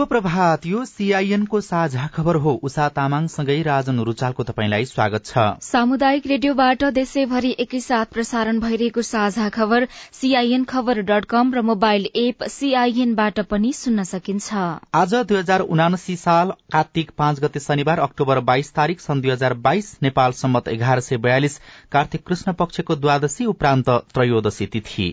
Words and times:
शुभ 0.00 0.08
प्रभात 0.08 0.64
यो 0.66 0.84
सीआईएनको 0.84 1.60
साझा 1.60 2.06
खबर 2.14 2.36
हो। 2.36 2.52
उषा 2.64 2.88
तामाङसँगै 2.88 3.56
राजन 3.62 3.98
रुचालको 4.00 4.42
तपाईँलाई 4.42 4.84
स्वागत 4.84 5.24
छ। 5.26 5.44
सामुदायिक 5.62 6.26
रेडियोबाट 6.26 6.84
देशैभरि 6.90 7.50
एकैसाथ 7.60 8.06
प्रसारण 8.06 8.60
भइरहेको 8.60 9.02
साझा 9.02 9.48
खबर 9.48 9.86
सीआईएन 10.20 10.64
खबर 10.64 11.00
डट 11.02 11.24
कम 11.24 11.52
र 11.54 11.62
मोबाइल 11.62 12.06
एप 12.16 12.44
सीआईएनबाट 12.48 13.40
पनि 13.50 13.72
सुन्न 13.72 14.04
सकिन्छ। 14.04 14.64
आज 14.94 15.14
दुई 15.14 15.38
हजार 15.38 15.60
उनासी 15.68 16.16
साल 16.16 16.56
कार्तिक 16.72 17.10
पाँच 17.18 17.40
गते 17.40 17.60
शनिबार 17.60 18.00
अक्टोबर 18.00 18.40
बाइस 18.48 18.72
तारीक 18.72 19.00
सन् 19.00 19.20
दुई 19.20 19.30
हजार 19.30 19.54
बाइस 19.60 19.96
नेपाल 20.02 20.32
सम्मत 20.40 20.68
एघार 20.68 21.00
सय 21.02 21.16
बयालिस 21.28 21.60
कार्तिक 21.92 22.26
कृष्ण 22.26 22.52
पक्षको 22.56 22.96
द्वादशी 22.96 23.52
उपरान्त 23.52 23.90
त्रयोदशी 24.14 24.66
तिथि। 24.66 25.12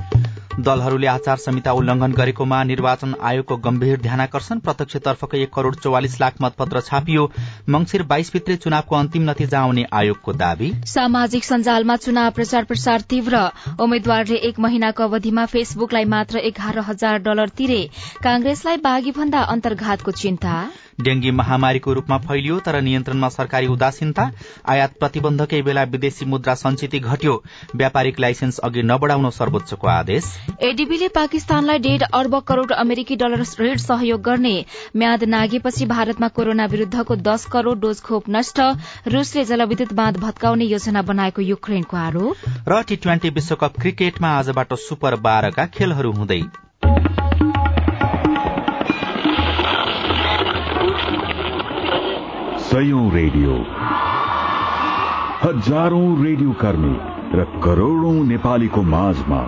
दलहरूले 0.59 1.07
आचार 1.07 1.37
संहिता 1.37 1.71
उल्लंघन 1.71 2.11
गरेकोमा 2.11 2.63
निर्वाचन 2.63 3.13
आयोगको 3.23 3.55
गम्भीर 3.57 3.99
ध्यानकर्षण 4.01 4.59
प्रत्यक्षतर्फको 4.59 5.37
एक 5.37 5.53
करोड़ 5.53 5.75
चौवालिस 5.75 6.19
लाख 6.21 6.41
मतपत्र 6.41 6.81
छापियो। 6.81 7.23
मंगिर 7.69 8.03
बाइस 8.03 8.31
भित्रै 8.33 8.55
चुनावको 8.57 8.95
अन्तिम 8.95 9.29
नतिजा 9.29 9.59
आउने 9.59 9.85
आयोगको 9.93 10.33
दावी। 10.33 10.71
सामाजिक 10.85 11.43
सञ्जालमा 11.43 11.95
चुनाव 11.97 12.31
प्रचार 12.31 12.63
प्रसार 12.63 13.01
तीव्र। 13.09 13.47
उम्मेद्वारले 13.79 14.35
एक 14.49 14.59
महिनाको 14.59 15.03
अवधिमा 15.03 15.45
फेसबुकलाई 15.45 16.05
मात्र 16.05 16.37
एघार 16.43 16.79
हजार 16.89 17.17
डलर 17.21 17.49
तिरे। 17.57 17.81
कांग्रेसलाई 18.23 18.77
बाघी 18.83 19.11
भन्दा 19.11 19.41
अन्तर्घातको 19.55 20.11
चिन्ता। 20.13 20.55
डेंगी 21.01 21.31
महामारीको 21.31 21.93
रूपमा 21.93 22.17
फैलियो 22.19 22.59
तर 22.59 22.79
नियन्त्रणमा 22.81 23.29
सरकारी 23.29 23.67
उदासीनता। 23.67 24.29
आयात 24.69 24.93
प्रतिबन्धकै 24.99 25.61
बेला 25.61 25.83
विदेशी 25.89 26.25
मुद्रा 26.25 26.53
संचिति 26.55 26.99
घट्यो। 26.99 27.41
व्यापारिक 27.75 28.19
लाइसेन्स 28.19 28.57
अघि 28.59 28.81
नबढ़ाउन 28.83 29.29
सर्वोच्चको 29.31 29.87
आदेश। 29.87 30.31
एडीबीले 30.61 31.07
पाकिस्तानलाई 31.07 31.79
डेढ़ 31.79 32.03
अर्ब 32.13 32.39
करोड़ 32.47 32.71
अमेरिकी 32.73 33.15
डलर 33.15 33.43
ऋण 33.59 33.77
सहयोग 33.77 34.21
गर्ने 34.21 34.53
म्याद 34.95 35.23
नागेपछि 35.23 35.85
भारतमा 35.85 36.27
कोरोना 36.27 36.65
विरूद्धको 36.65 37.15
दश 37.27 37.45
करोड़ 37.51 37.77
डोज 37.77 38.01
खोप 38.01 38.29
नष्ट 38.29 38.59
रूसले 39.07 39.43
जलविद्युत 39.45 39.93
बाँध 39.93 40.17
भत्काउने 40.17 40.65
योजना 40.65 41.01
बनाएको 41.01 41.41
युक्रेनको 41.41 41.97
आरोप। 41.97 42.35
र 42.69 42.81
टी 42.87 42.95
ट्वेन्टी 42.95 43.29
विश्वकप 43.29 43.79
क्रिकेटमा 43.81 44.29
आजबाट 44.39 44.73
सुपर 44.79 45.15
बाह्रका 45.21 45.65
खेलहरू 45.75 46.11
हुँदै। 46.11 46.41
सयौं 52.65 53.05
रेडियो। 53.11 53.55
हजारौं 55.43 56.23
रेडियो 56.23 56.51
कर्मी 56.61 56.95
र 57.33 57.43
करोड़ौं 57.63 58.13
नेपालीको 58.25 58.81
माझमा 58.91 59.41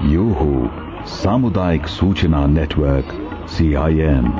यो 0.00 0.22
हो 0.32 1.06
सामुदायिक 1.06 1.86
सूचना 1.86 2.46
नेटवर्क 2.46 3.10
सीआईएन 3.50 4.30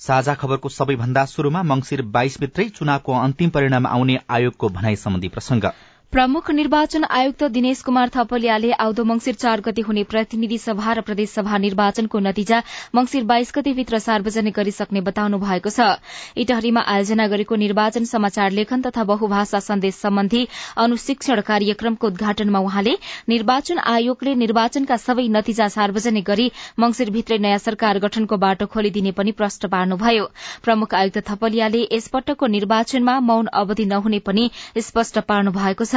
साझा 0.00 0.34
खबरको 0.34 0.68
सबैभन्दा 0.68 1.24
शुरूमा 1.24 1.62
मंगिर 1.62 2.02
बाइस 2.10 2.40
भित्रै 2.40 2.68
चुनावको 2.68 3.12
अन्तिम 3.12 3.50
परिणाम 3.50 3.86
आउने 3.86 4.18
आयोगको 4.30 4.68
भनाई 4.68 4.96
सम्बन्धी 4.96 5.28
प्रसंग 5.28 5.70
प्रमुख 6.12 6.50
निर्वाचन 6.50 7.04
आयुक्त 7.06 7.42
दिनेश 7.52 7.80
कुमार 7.82 8.08
थपलियाले 8.08 8.70
आउँदो 8.74 9.04
मंगिर 9.04 9.34
चार 9.34 9.60
गते 9.60 9.82
हुने 9.82 10.02
प्रतिनिधि 10.04 10.58
सभा 10.58 10.92
र 10.92 11.00
प्रदेशसभा 11.02 11.58
निर्वाचनको 11.58 12.18
नतिजा 12.18 12.60
मंगिर 12.94 13.24
बाइस 13.24 13.50
गतेभित्र 13.54 13.98
सार्वजनिक 13.98 14.54
गरिसक्ने 14.56 15.00
बताउनु 15.08 15.38
भएको 15.38 15.70
छ। 15.70 15.88
इटहरीमा 16.36 16.80
आयोजना 16.88 17.26
गरेको 17.26 17.56
निर्वाचन 17.56 18.04
समाचार 18.06 18.50
लेखन 18.50 18.82
तथा 18.82 19.04
बहुभाषा 19.04 19.60
सन्देश 19.60 19.94
सम्बन्धी 19.96 20.46
अनुशिक्षण 20.78 21.40
कार्यक्रमको 21.42 22.06
उद्घाटनमा 22.06 22.58
उहाँले 22.60 22.94
निर्वाचन 23.28 23.78
आयोगले 23.86 24.34
निर्वाचनका 24.44 24.96
सबै 24.96 25.26
नतिजा 25.36 25.68
सार्वजनिक 25.76 26.24
गरी 26.24 26.48
मंगिरभित्रै 26.78 27.38
नयाँ 27.40 27.58
सरकार 27.58 27.98
गठनको 28.06 28.40
बाटो 28.46 28.70
खोलिदिने 28.72 29.12
पनि 29.18 29.36
प्रश्न 29.42 29.68
पार्नुभयो। 29.68 30.24
प्रमुख 30.64 30.94
आयुक्त 30.94 31.18
थपलियाले 31.28 31.84
यसपटकको 31.90 32.46
निर्वाचनमा 32.56 33.20
मौन 33.28 33.54
अवधि 33.64 33.90
नहुने 33.92 34.24
पनि 34.24 34.50
स्पष्ट 34.80 35.18
पार्नु 35.28 35.52
भएको 35.52 35.84
छ। 35.84 35.95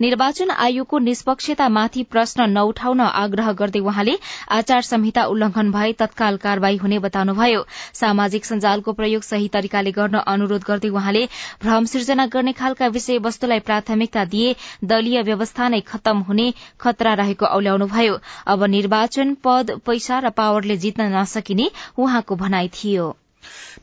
निर्वाचन 0.00 0.50
आयोगको 0.50 0.98
निष्पक्षतामाथि 1.00 2.02
प्रश्न 2.10 2.48
नउठाउन 2.50 3.00
आग्रह 3.00 3.52
गर्दै 3.52 3.80
वहाँले 3.80 4.16
आचार 4.50 4.82
संहिता 4.82 5.24
उल्लंघन 5.26 5.70
भए 5.72 5.92
तत्काल 5.98 6.36
कार्यवाही 6.38 6.76
हुने 6.76 6.98
बताउनुभयो। 6.98 7.64
सामाजिक 7.94 8.44
सञ्जालको 8.44 8.92
प्रयोग 8.92 9.22
सही 9.22 9.48
तरिकाले 9.48 9.92
गर्न 9.92 10.18
अनुरोध 10.26 10.64
गर्दै 10.66 10.90
वहाँले 10.90 11.24
भ्रम 11.62 11.84
सिर्जना 11.84 12.26
गर्ने 12.26 12.52
खालका 12.52 12.86
विषयवस्तुलाई 12.96 13.60
प्राथमिकता 13.60 14.24
दिए 14.26 14.54
दलीय 14.84 15.22
व्यवस्था 15.22 15.68
नै 15.68 15.80
खत्तम 15.86 16.18
हुने 16.28 16.52
खतरा 16.80 17.14
रहेको 17.14 17.46
औल्याउनुभयो। 17.46 18.18
अब 18.46 18.64
निर्वाचन 18.70 19.34
पद 19.44 19.78
पैसा 19.86 20.18
र 20.18 20.30
पावरले 20.32 20.76
जित्न 20.78 21.08
नसकिने 21.14 21.70
उहाँको 21.98 22.36
भनाई 22.36 22.68
थियो। 22.74 23.16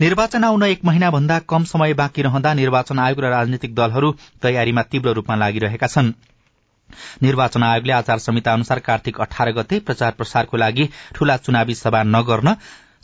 निर्वाचन 0.01 0.43
आउन 0.43 0.63
एक 0.63 0.83
महिना 0.85 1.09
भन्दा 1.11 1.37
कम 1.49 1.63
समय 1.65 1.93
बाँकी 2.01 2.21
रहँदा 2.21 2.53
निर्वाचन 2.53 2.99
आयोग 2.99 3.19
र 3.19 3.29
राजनीतिक 3.29 3.75
दलहरू 3.75 4.11
तयारीमा 4.43 4.81
तीव्र 4.91 5.13
रूपमा 5.13 5.35
लागिरहेका 5.37 5.87
छन्। 5.87 6.11
निर्वाचन 7.23 7.63
आयोगले 7.63 7.93
आचार 7.93 8.19
संहिता 8.19 8.53
अनुसार 8.53 8.79
कार्तिक 8.87 9.21
अठार 9.21 9.51
गते 9.53 9.79
प्रचार 9.87 10.11
प्रसारको 10.17 10.57
लागि 10.57 10.89
ठूला 11.15 11.37
चुनावी 11.39 11.75
सभा 11.75 12.03
नगर्न 12.15 12.55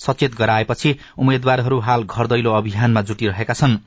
सचेत 0.01 0.35
गराएपछि 0.35 0.95
उम्मेद्वारहरू 1.17 1.79
हाल 1.79 2.03
घर 2.03 2.27
दैलो 2.27 2.51
अभियानमा 2.53 3.01
जुटिरहेका 3.01 3.53
छन्। 3.53 3.77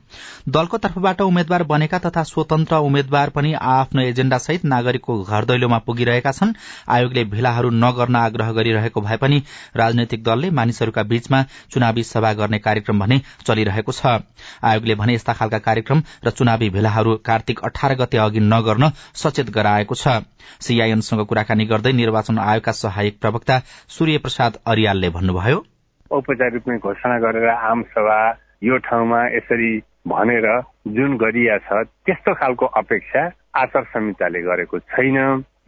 दलको 0.49 0.77
तर्फबाट 0.77 1.21
उम्मेद्वार 1.21 1.63
बनेका 1.65 1.99
तथा 1.99 2.23
स्वतन्त्र 2.23 2.75
उम्मेद्वार 2.81 3.29
पनि 3.29 3.53
आफ्नो 3.53 4.01
एजेण्डा 4.03 4.37
सहित 4.37 4.65
नागरिकको 4.65 5.21
घर 5.23 5.45
दैलोमा 5.45 5.77
पुगिरहेका 5.87 6.31
छन्। 6.31 6.53
आयोगले 6.89 7.23
भेलाहरू 7.25 7.69
नगर्न 7.75 8.15
आग्रह 8.15 8.51
गरिरहेको 8.51 9.01
भए 9.01 9.17
पनि 9.17 9.41
राजनैतिक 9.75 10.23
दलले 10.23 10.49
मानिसहरूका 10.51 11.03
बीचमा 11.05 11.43
चुनावी 11.71 12.03
सभा 12.05 12.33
गर्ने 12.33 12.59
कार्यक्रम 12.59 12.99
भने 12.99 13.21
चलिरहेको 13.45 13.91
छ। 13.91 14.15
आयोगले 14.63 14.95
भने 14.95 15.13
यस्ता 15.15 15.33
खालका 15.33 15.59
कार्यक्रम 15.59 16.03
र 16.25 16.29
चुनावी 16.31 16.69
भेलाहरू 16.69 17.15
कार्तिक 17.25 17.59
अठार 17.65 17.95
गते 17.95 18.17
अघि 18.17 18.39
नगर्न 18.41 18.91
सचेत 19.15 19.49
गराएको 19.51 19.95
छ। 19.95 20.23
सीआईएमसँग 20.61 21.25
कुराकानी 21.25 21.65
गर्दै 21.65 21.91
निर्वाचन 21.93 22.39
आयोगका 22.39 22.71
सहायक 22.73 23.19
प्रवक्ता 23.19 23.61
सूर्य 23.89 24.17
प्रसाद 24.17 24.59
अरियालले 24.65 25.09
भन्नुभयो 25.09 25.63
औपचारिक 26.11 26.53
रूपमै 26.53 26.77
घोषणा 26.77 27.17
गरेर 27.19 27.47
आम 27.49 27.81
सभा 27.83 28.19
यो 28.61 28.77
ठाउँमा 28.77 29.21
यसरी 29.27 29.79
भनेर 30.07 30.47
जुन 30.87 31.15
गरिया 31.17 31.57
छ 31.57 31.83
त्यस्तो 32.05 32.33
खालको 32.33 32.65
अपेक्षा 32.65 33.29
आचार 33.53 33.83
संहिताले 33.83 34.41
गरेको 34.41 34.79
छैन। 34.79 35.17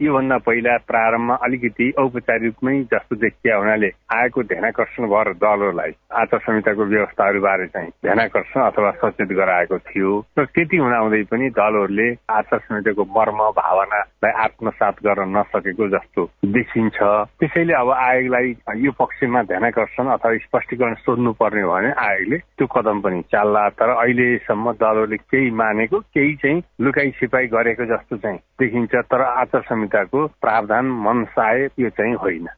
योभन्दा 0.00 0.36
पहिला 0.46 0.76
प्रारम्भमा 0.86 1.34
अलिकति 1.44 1.90
औपचारिकमै 1.98 2.74
जस्तो 2.92 3.16
देखिया 3.16 3.56
हुनाले 3.56 3.90
आएको 4.14 4.42
ध्यानकर्षण 4.50 5.06
भएर 5.10 5.32
दलहरूलाई 5.42 5.92
आचार 6.22 6.40
संहिताको 6.40 6.84
व्यवस्थाहरूबारे 6.84 7.66
चाहिँ 7.66 7.90
ध्यानकर्षण 8.04 8.60
अथवा 8.60 8.90
सचेत 9.02 9.32
गराएको 9.38 9.78
थियो। 9.78 10.10
र 10.38 10.44
त्यति 10.54 10.76
हुँदाहुँदै 10.76 11.22
पनि 11.30 11.48
दलहरूले 11.58 12.08
आचार 12.30 12.58
संहिताको 12.58 13.04
मर्म 13.18 13.40
भावनालाई 13.58 14.32
आत्मसात 14.44 15.02
गर्न 15.06 15.36
नसकेको 15.36 15.88
जस्तो 15.88 16.24
देखिन्छ। 16.46 16.98
त्यसैले 17.42 17.74
अब 17.74 17.90
आयोगलाई 17.90 18.54
यो 18.84 18.92
पक्षमा 19.02 19.42
ध्यानकर्षण 19.50 20.06
अथवा 20.14 20.36
स्पष्टीकरण 20.46 20.94
सोध्नु 21.02 21.32
पर्ने 21.42 21.62
हो 21.62 21.72
भने 21.74 21.90
आयोगले 22.06 22.38
त्यो 22.38 22.66
कदम 22.76 23.00
पनि 23.02 23.22
चाल्ला। 23.34 23.68
तर 23.74 23.90
अहिलेसम्म 23.98 24.72
दलहरूले 24.78 25.16
केही 25.16 25.50
मानेको 25.50 25.98
केही 26.14 26.34
चाहिँ 26.38 26.62
लुकाई 26.86 27.10
छिपाई 27.18 27.46
गरेको 27.50 27.84
जस्तो 27.92 28.16
चाहिँ 28.16 28.38
देखिन्छ। 28.60 28.94
तर 28.94 29.22
आचार 29.22 29.62
संहिता 29.62 29.86
संहिताको 29.88 30.26
प्रावधान 30.40 30.86
मनसाय 31.04 31.68
यो 31.80 31.88
चाहिँ 31.90 32.14
होइन। 32.14 32.48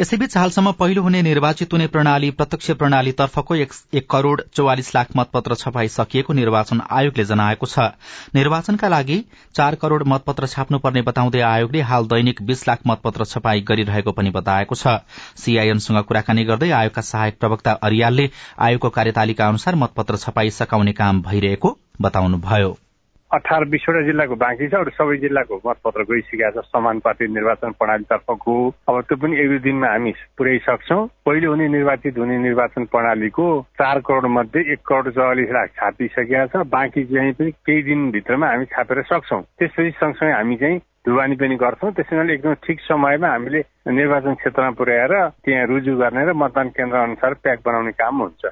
यसैबीच 0.00 0.36
हालसम्म 0.36 0.72
पहिलो 0.72 1.02
हुने 1.02 1.20
निर्वाचित 1.22 1.72
हुने 1.72 1.86
प्रणाली 1.86 2.30
प्रत्यक्ष 2.30 2.70
प्रणालीतर्फको 2.72 3.54
एक 3.54 4.06
करोड़ 4.10 4.40
चौवालिस 4.54 4.94
लाख 4.94 5.16
मतपत्र 5.16 5.54
छपाई 5.54 5.88
सकिएको 5.88 6.32
निर्वाचन 6.32 6.80
आयोगले 6.90 7.24
जनाएको 7.24 7.66
छ। 7.66 7.88
निर्वाचनका 8.34 8.88
लागि 8.88 9.18
चार 9.54 9.74
करोड़ 9.74 10.02
मतपत्र 10.04 10.46
छाप्नुपर्ने 10.46 11.02
बताउँदै 11.02 11.40
आयोगले 11.42 11.80
हाल 11.82 12.06
दैनिक 12.06 12.42
बीस 12.42 12.68
लाख 12.68 12.86
मतपत्र 12.86 13.24
छपाई 13.24 13.60
गरिरहेको 13.68 14.12
पनि 14.12 14.30
बताएको 14.30 14.74
छ। 14.76 15.00
सीआईएनसँग 15.36 16.02
कुराकानी 16.04 16.44
गर्दै 16.44 16.70
आयोगका 16.72 17.02
सहायक 17.02 17.38
प्रवक्ता 17.40 17.72
अरियालले 17.82 18.30
आयोगको 18.60 18.88
कार्यतालिका 18.90 19.48
अनुसार 19.48 19.74
मतपत्र 19.76 20.16
छपाई 20.18 20.50
सकाउने 20.52 20.92
काम 20.92 21.22
भइरहेको 21.22 21.78
बताउनुभयो। 22.02 22.76
अठार 23.34 23.64
बिसवटा 23.68 24.00
जिल्लाको 24.06 24.34
बाँकी 24.38 24.68
छ 24.68 24.74
अरू 24.74 24.90
सबै 24.94 25.16
जिल्लाको 25.18 25.60
मतपत्र 25.66 26.02
गइसकेका 26.10 26.50
छ 26.50 26.62
समानुपातिक 26.66 27.30
निर्वाचन 27.30 27.70
प्रणालीतर्फको। 27.78 28.54
अब 28.88 29.00
त्यो 29.02 29.16
पनि 29.18 29.40
एक 29.42 29.48
दुई 29.48 29.58
दिनमा 29.66 29.88
हामी 29.90 30.12
पुर्याइसक्छौँ 30.38 31.06
पहिलो 31.26 31.50
हुने 31.50 31.68
निर्वाचित 31.68 32.18
हुने 32.18 32.36
निर्वाचन 32.38 32.84
प्रणालीको 32.86 33.46
चार 33.78 34.00
करोड़ 34.06 34.26
मध्ये 34.30 34.62
एक 34.72 34.80
करोड़ 34.86 35.10
चौवालिस 35.10 35.50
लाख 35.50 35.68
छापिसकेका 35.74 36.46
छ। 36.46 36.62
बाँकी 36.70 37.04
चाहिँ 37.04 37.32
पनि 37.34 37.50
केही 37.66 37.82
दिनभित्रमा 37.82 38.46
हामी 38.46 38.64
छापेर 38.70 39.02
सक्छौँ। 39.10 39.42
त्यसपछि 39.58 39.90
सँगसँगै 39.98 40.32
हामी 40.32 40.56
चाहिँ 40.56 40.78
ढुवानी 41.06 41.36
पनि 41.36 41.56
गर्छौँ। 41.56 41.90
त्यसैले 41.98 42.34
एकदम 42.34 42.54
ठिक 42.62 42.80
समयमा 42.86 43.28
हामीले 43.28 43.60
निर्वाचन 43.90 44.34
क्षेत्रमा 44.38 44.70
पुर्याएर 44.78 45.14
त्यहाँ 45.42 45.66
रुजु 45.66 45.96
गर्ने 45.98 46.24
र 46.30 46.32
मतदान 46.32 46.68
केन्द्र 46.78 46.96
अनुसार 46.98 47.34
प्याक 47.42 47.58
बनाउने 47.66 47.92
काम 47.98 48.22
हुन्छ। 48.22 48.42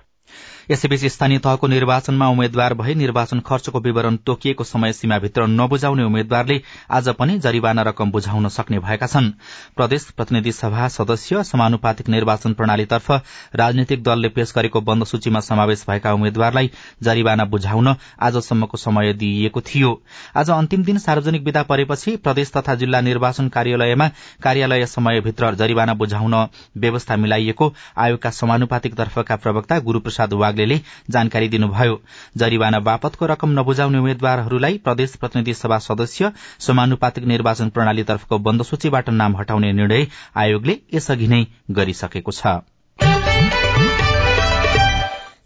यसैबीच 0.70 1.04
स्थानीय 1.12 1.38
तहको 1.38 1.66
निर्वाचनमा 1.66 2.26
उम्मेद्वार 2.28 2.74
भई 2.74 2.94
निर्वाचन 2.94 3.40
खर्चको 3.40 3.80
विवरण 3.80 4.16
तोकिएको 4.26 4.64
समय 4.64 4.92
सीमाभित्र 4.92 5.46
नबुझाउने 5.46 6.04
उम्मेद्वारले 6.04 6.60
आज 6.90 7.08
पनि 7.18 7.38
जरिवाना 7.38 7.82
रकम 7.82 8.10
बुझाउन 8.10 8.48
सक्ने 8.48 8.78
भएका 8.78 9.06
छन्। 9.06 9.30
प्रदेश 9.76 10.04
प्रतिनिधि 10.16 10.52
सभा 10.52 10.88
सदस्य 10.88 11.42
समानुपातिक 11.44 12.08
निर्वाचन 12.08 12.52
प्रणालीतर्फ 12.52 13.10
राजनीतिक 13.54 14.02
दलले 14.04 14.28
पेश 14.30 14.52
गरेको 14.56 14.80
बन्द 14.80 15.04
सूचीमा 15.04 15.40
समावेश 15.40 15.84
भएका 15.88 16.12
उम्मेद्वारलाई 16.12 16.70
जरिवाना 17.02 17.44
बुझाउन 17.46 17.94
आजसम्मको 18.20 18.76
समय 18.76 19.12
दिइएको 19.14 19.60
थियो। 19.64 19.92
आज 20.36 20.50
अन्तिम 20.50 20.84
दिन 20.84 20.98
सार्वजनिक 20.98 21.44
विदा 21.44 21.62
परेपछि 21.64 22.16
प्रदेश 22.16 22.52
तथा 22.56 22.74
जिल्ला 22.74 23.00
निर्वाचन 23.02 23.48
कार्यालयमा 23.48 24.08
कार्यालय 24.42 24.86
समयभित्र 24.86 25.54
जरिवाना 25.54 25.94
बुझाउन 25.94 26.34
व्यवस्था 26.78 27.16
मिलाइएको 27.16 27.72
आयोगका 27.98 28.30
समानुपातिक 28.32 28.94
तर्फका 28.94 29.36
प्रवक्ता 29.36 29.78
गुरूप्रसाद 29.80 30.32
वाग 30.34 30.52
वाग्लेले 30.54 30.80
जानकारी 31.10 31.48
दिनुभयो। 31.48 32.00
जरिवाना 32.36 32.78
बापतको 32.80 33.26
रकम 33.26 33.58
नबुझाउने 33.58 33.98
उम्मेद्वारहरूलाई 33.98 34.78
प्रदेश 34.84 35.16
प्रतिनिधि 35.16 35.54
सभा 35.54 35.78
सदस्य 35.86 36.32
समानुपातिक 36.60 37.24
निर्वाचन 37.26 37.68
प्रणालीतर्फको 37.70 38.38
बन्द 38.38 38.62
सूचीबाट 38.62 39.10
नाम 39.12 39.36
हटाउने 39.36 39.72
निर्णय 39.72 40.06
आयोगले 40.36 40.78
यसअघि 40.94 41.26
नै 41.26 41.42
गरिसकेको 41.70 42.32
छ। 42.32 42.73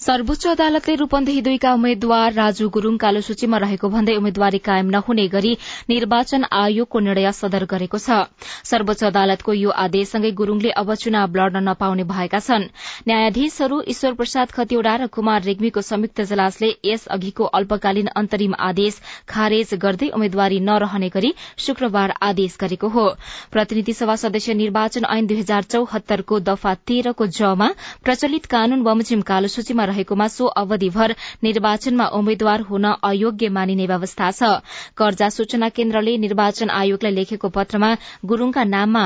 सर्वोच्च 0.09 0.47
अदालतले 0.49 0.95
रूपन्देही 0.97 1.41
दुईका 1.45 1.71
उम्मेद्वार 1.75 2.33
राजु 2.33 2.69
गुरूङ 2.75 2.97
कालो 2.97 3.21
सूचीमा 3.21 3.57
रहेको 3.61 3.89
भन्दै 3.93 4.13
उम्मेद्वारी 4.17 4.59
कायम 4.59 4.89
नहुने 4.91 5.27
गरी 5.29 5.51
निर्वाचन 5.89 6.45
आयोगको 6.51 6.99
निर्णय 6.99 7.33
सदर 7.39 7.65
गरेको 7.69 7.99
छ। 7.99 8.17
सर्वोच्च 8.65 9.05
अदालतको 9.05 9.53
यो 9.55 9.75
आदेशसँगै 9.83 10.31
गुरूङले 10.39 10.71
अब 10.83 10.95
चुनाव 10.95 11.37
लड्न 11.39 11.63
नपाउने 11.65 12.05
भएका 12.13 12.41
छन्। 12.41 12.65
न्यायाधीशहरू 13.05 13.83
ईश्वर 13.87 14.15
प्रसाद 14.15 14.55
खतिवड़ा 14.57 14.95
र 14.97 15.07
कुमार 15.13 15.43
रेग्मीको 15.45 15.81
संयुक्त 15.91 16.25
जलासले 16.33 16.73
यस 16.89 17.05
अघिको 17.13 17.51
अल्पकालीन 17.61 18.09
अन्तरिम 18.15 18.57
आदेश 18.71 19.01
खारेज 19.29 19.77
गर्दै 19.85 20.09
उम्मेद्वारी 20.17 20.63
नरहने 20.71 21.13
गरी 21.19 21.35
शुक्रबार 21.67 22.17
आदेश 22.23 22.57
गरेको 22.65 22.93
हो। 22.97 23.07
प्रतिनिधि 23.53 23.99
सभा 24.01 24.17
सदस्य 24.25 24.57
निर्वाचन 24.63 25.11
ऐन 25.11 25.27
दुई 25.27 25.45
हजार 25.45 25.71
चौहत्तरको 25.77 26.41
दफा 26.49 26.75
तेह्रको 26.89 27.31
जमा 27.35 27.71
प्रचलित 28.05 28.51
कानून 28.57 28.89
बमोजिम 28.91 29.29
कालो 29.29 29.55
सूचीमा 29.59 29.91
रहेकोमा 29.99 30.29
सो 30.31 30.47
अवधिभर 30.63 31.15
निर्वाचनमा 31.43 32.07
उम्मेद्वार 32.15 32.61
हुन 32.71 32.87
अयोग्य 33.05 33.49
मानिने 33.51 33.87
व्यवस्था 33.87 34.31
छ। 34.31 34.55
कर्जा 34.97 35.29
सूचना 35.33 35.69
केन्द्रले 35.75 36.17
निर्वाचन 36.21 36.71
आयोगलाई 36.73 37.13
लेखेको 37.15 37.49
पत्रमा 37.51 37.95
गुरूङका 38.25 38.65
नाममा 38.67 39.05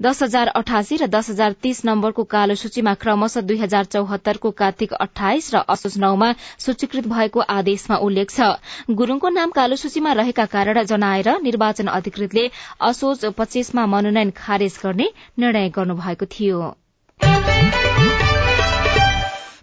दस 0.00 0.22
हजार 0.22 0.48
अठासी 0.56 0.96
र 0.96 1.06
दस 1.08 1.30
हजार 1.30 1.54
तीस 1.64 1.78
नम्बरको 1.84 2.24
कालो 2.28 2.54
सूचीमा 2.54 2.92
क्रमशः 3.00 3.40
दुई 3.42 3.56
हजार 3.58 3.84
चौहत्तरको 3.86 4.50
कार्तिक 4.52 4.92
अठाइस 4.98 5.48
र 5.54 5.62
असोज 5.74 5.96
नौमा 5.98 6.28
सूचीकृत 6.60 7.08
भएको 7.08 7.40
आदेशमा 7.56 7.96
उल्लेख 8.04 8.28
छ। 8.30 8.60
गुरूङको 8.92 9.32
नाम 9.32 9.56
कालो 9.56 9.80
सूचीमा 9.80 10.12
रहेका 10.20 10.46
कारण 10.52 10.82
जनाएर 10.86 11.40
निर्वाचन 11.42 11.92
अधिकृतले 11.96 12.48
असोज 12.84 13.24
पच्चीसमा 13.36 13.86
मनोनयन 13.88 14.36
खारेज 14.36 14.80
गर्ने 14.84 15.12
निर्णय 15.38 15.68
गर्नुभएको 15.72 16.32
थियो। 16.32 16.60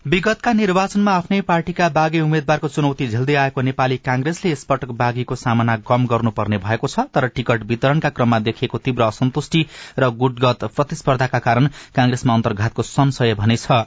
विगतका 0.06 0.52
निर्वाचनमा 0.54 1.12
आफ्नै 1.16 1.40
पार्टीका 1.42 1.88
बाघी 1.90 2.20
उम्मेद्वारको 2.20 2.68
चुनौती 2.68 3.06
झेल्दै 3.08 3.36
आएको 3.42 3.62
नेपाली 3.62 3.98
कांग्रेसले 3.98 4.50
यसपटक 4.52 4.90
बाघीको 4.94 5.36
सामना 5.36 5.76
कम 5.88 6.06
गर्नुपर्ने 6.06 6.58
भएको 6.58 6.88
छ 6.88 7.06
तर 7.16 7.28
टिकट 7.36 7.64
वितरणका 7.70 8.10
क्रममा 8.10 8.40
देखिएको 8.40 8.78
तीव्र 8.86 9.04
असन्तुष्टि 9.04 9.62
र 10.00 10.10
गुटगत 10.20 10.66
प्रतिस्पर्धाका 10.76 11.40
कारण 11.40 11.68
कांग्रेसमा 11.96 12.34
अन्तर्घातको 12.34 12.84
संशय 12.84 13.34
भने 13.36 13.58
छ। 13.58 13.78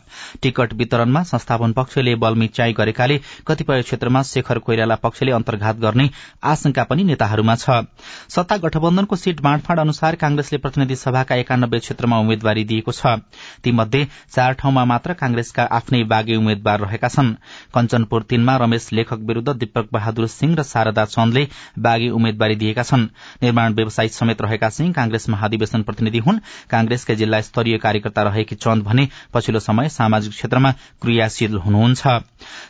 टिकट 0.42 0.72
वितरणमा 0.74 1.22
संस्थापन 1.32 1.72
पक्षले 1.72 2.14
बलमिच्याई 2.16 2.72
गरेकाले 2.72 3.18
कतिपय 3.46 3.82
क्षेत्रमा 3.82 4.22
शेखर 4.24 4.58
कोइराला 4.64 4.94
पक्षले 5.04 5.32
अन्तर्घात 5.32 5.84
गर्ने 5.84 6.08
आशंका 6.44 6.84
पनि 6.84 7.04
नेताहरूमा 7.04 7.56
छ। 7.56 7.84
सत्ता 8.30 8.56
गठबन्धनको 8.64 9.16
सीट 9.16 9.40
बाँडफाँड 9.42 9.80
अनुसार 9.80 10.14
कांग्रेसले 10.16 10.62
प्रतिनिधि 10.64 10.96
सभाका 10.96 11.40
एकानब्बे 11.44 11.84
क्षेत्रमा 11.84 12.24
उम्मेद्वारी 12.24 12.64
दिएको 12.64 12.92
छ। 12.94 13.14
तीमध्ये 13.62 14.04
चार 14.32 14.52
ठाउँमा 14.54 14.84
मात्र 14.86 15.20
कांग्रेसका 15.20 15.68
आफ्नै 15.76 16.04
बागी 16.06 16.36
उम्मेद्वार 16.36 16.80
रहेका 16.80 17.08
छन्। 17.08 17.34
कञ्चनपुर 17.74 18.22
तीनमा 18.22 18.56
रमेश 18.56 18.88
लेखक 18.92 19.18
विरूद्ध 19.22 19.48
दीपक 19.50 19.88
बहादुर 19.92 20.26
सिंह 20.28 20.54
र 20.54 20.62
शारदा 20.64 21.04
चन्दले 21.06 21.46
बागी 21.78 22.08
उम्मेद्वारी 22.10 22.54
दिएका 22.56 22.82
छन्। 22.82 23.06
निर्माण 23.42 23.74
व्यवसायी 23.74 24.08
समेत 24.10 24.42
रहेका 24.42 24.68
सिंह 24.70 24.92
कांग्रेस 24.92 25.28
महाधिवेशन 25.28 25.82
प्रतिनिधि 25.82 26.18
हुन्। 26.18 26.38
कांग्रेसकै 26.70 27.16
जिल्ला 27.16 27.40
स्तरीय 27.42 27.78
कार्यकर्ता 27.78 28.22
रहेकी 28.22 28.54
चन्द 28.56 28.82
भने 28.82 29.08
पछिल्लो 29.34 29.60
समय 29.60 29.88
सामाजिक 29.88 30.32
क्षेत्रमा 30.32 30.70
क्रियाशील 31.02 31.56
हुनुहुन्छ। 31.56 32.06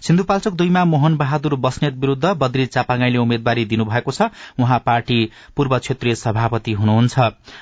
सिन्धुपाल्चोक 0.03 0.55
दुईमा 0.55 0.85
मोहन 0.87 1.17
बहादुर 1.17 1.55
बस्नेत 1.57 1.95
विरूद्ध 1.97 2.25
बद्री 2.37 2.67
चापागाईले 2.67 3.19
उम्मेद्वारी 3.19 3.65
दिनुभएको 3.65 4.13
छ। 4.13 4.31
उहाँ 4.59 4.79
पार्टी 4.87 5.19
पूर्व 5.57 5.79
क्षेत्रीय 5.79 6.15
सभापति 6.15 6.73
हुनुहुन्छ। 6.73 7.19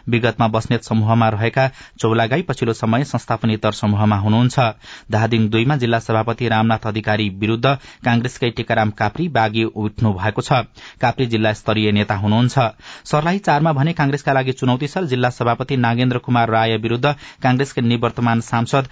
विगतमा 0.08 0.48
बस्नेत 0.48 0.84
समूहमा 0.84 1.28
रहेका 1.28 1.68
चौलागाई 2.00 2.42
पछिल्लो 2.42 2.72
समय 2.74 3.04
संस्थापनेतर 3.04 3.72
समूहमा 3.72 4.16
हुनुहुन्छ। 4.16 4.58
धादिङ 5.10 5.48
दुईमा 5.64 5.76
जिल्ला 5.76 5.98
सभापति 5.98 6.48
रामनाथ 6.48 6.86
अधिकारी 6.86 7.28
विरूद्ध 7.40 7.66
कांग्रेसकै 8.04 8.50
टेकाराम 8.56 8.90
काप्री 9.00 9.28
बागी 9.32 9.64
उठ्नु 9.64 10.12
भएको 10.12 10.42
छ। 10.42 10.60
काप्री 11.00 11.26
जिल्ला 11.26 11.52
स्तरीय 11.56 11.92
नेता 11.92 12.14
हुनुहुन्छ। 12.20 12.58
सर्लाही 13.08 13.38
चारमा 13.40 13.72
भने 13.72 13.92
कांग्रेसका 13.96 14.32
लागि 14.32 14.52
चुनौती 14.52 14.86
छ। 14.86 15.08
जिल्ला 15.08 15.30
सभापति 15.30 15.76
नागेन्द्र 15.80 16.18
कुमार 16.20 16.50
राय 16.50 16.76
विरूद्ध 16.76 17.06
कांग्रेसकै 17.42 17.80
निवर्तमान 17.82 18.40
सांसद 18.44 18.84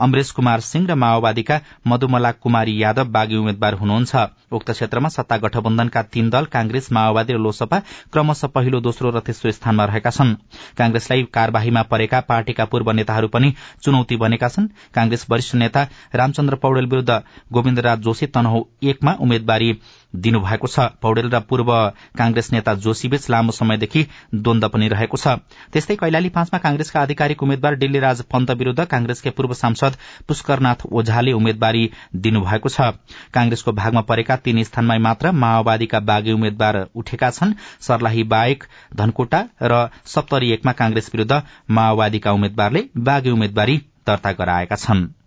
अमरेश 0.00 0.30
कुमार 0.30 0.60
सिंह 0.62 0.86
र 0.88 0.94
माओवादीका 0.96 1.60
मधुमला 1.86 2.30
कुमारी 2.34 2.82
यादव 2.82 3.04
बागी 3.10 3.36
उम्मेद्वार 3.36 3.74
हुनुहुन्छ। 3.74 4.16
उक्त 4.52 4.70
क्षेत्रमा 4.70 5.08
सत्ता 5.08 5.36
गठबन्धनका 5.38 6.02
तीन 6.12 6.30
दल 6.30 6.44
कांग्रेस 6.52 6.88
माओवादी 6.92 7.32
र 7.32 7.38
लोसपा 7.38 7.78
क्रमशः 8.12 8.48
पहिलो 8.54 8.80
दोस्रो 8.80 9.10
र 9.10 9.20
तेस्रो 9.20 9.52
स्थानमा 9.52 9.84
रहेका 9.84 10.10
छन्। 10.10 10.34
कांग्रेसलाई 10.78 11.22
कार्यवाहीमा 11.34 11.82
परेका 11.90 12.20
पार्टीका 12.30 12.64
पूर्व 12.64 12.90
नेताहरू 12.92 13.28
पनि 13.28 13.52
चुनौती 13.82 14.16
बनेका 14.16 14.48
छन्। 14.48 14.68
कांग्रेस 14.94 15.26
वरिष्ठ 15.30 15.54
नेता 15.54 15.86
रामचन्द्र 16.14 16.54
पौडेल 16.56 16.86
विरूद्ध 16.86 17.22
गोविन्दराज 17.52 17.98
जोशी 18.00 18.26
तनहु 18.28 18.64
एकमा 18.82 19.12
उम्मेद्वारी 19.20 19.72
दिनुभएको 20.14 20.66
छ। 20.66 20.80
पौडेल 21.02 21.30
र 21.30 21.40
पूर्व 21.40 21.70
कांग्रेस 22.18 22.52
नेता 22.52 22.74
जोशीबीच 22.76 23.28
लामो 23.30 23.52
समयदेखि 23.52 24.06
द्वन्द 24.34 24.64
पनि 24.66 24.88
रहेको 24.88 25.16
छ। 25.16 25.38
त्यस्तै 25.72 25.96
कैलाली 25.96 26.28
पाँचमा 26.30 26.58
कांग्रेसका 26.58 27.00
आधिकारिक 27.00 27.42
उम्मेद्वार 27.42 27.74
डिल्लीराज 27.76 28.22
पन्त 28.26 28.50
विरूद्ध 28.52 28.84
कांग्रेसकै 28.86 29.30
पूर्व 29.30 29.54
सांसद 29.54 29.96
पुष्करनाथ 30.28 30.86
ओझाले 30.92 31.32
उम्मेद्वारी 31.32 31.84
दिनुभएको 32.16 32.68
छ। 32.68 32.80
कांग्रेसको 33.34 33.72
भागमा 33.72 34.00
परेका 34.02 34.36
तीन 34.38 34.62
स्थानमा 34.62 34.98
मात्र 35.00 35.32
माओवादीका 35.34 36.00
बागी 36.02 36.32
उम्मेद्वार 36.32 36.86
उठेका 36.94 37.30
छन्। 37.30 37.54
सर्लाही 37.80 38.22
बाहेक 38.24 38.64
धनकोटा 38.96 39.44
र 39.62 39.88
सप्तरी 40.06 40.50
एकमा 40.50 40.72
कांग्रेस 40.72 41.10
विरूद्ध 41.14 41.42
माओवादीका 41.70 42.32
उम्मेद्वारले 42.32 42.84
बागी 42.98 43.30
उम्मेद्वारी 43.30 43.76
दर्ता 44.06 44.32
गराएका 44.32 44.76
छनृ। 44.76 45.19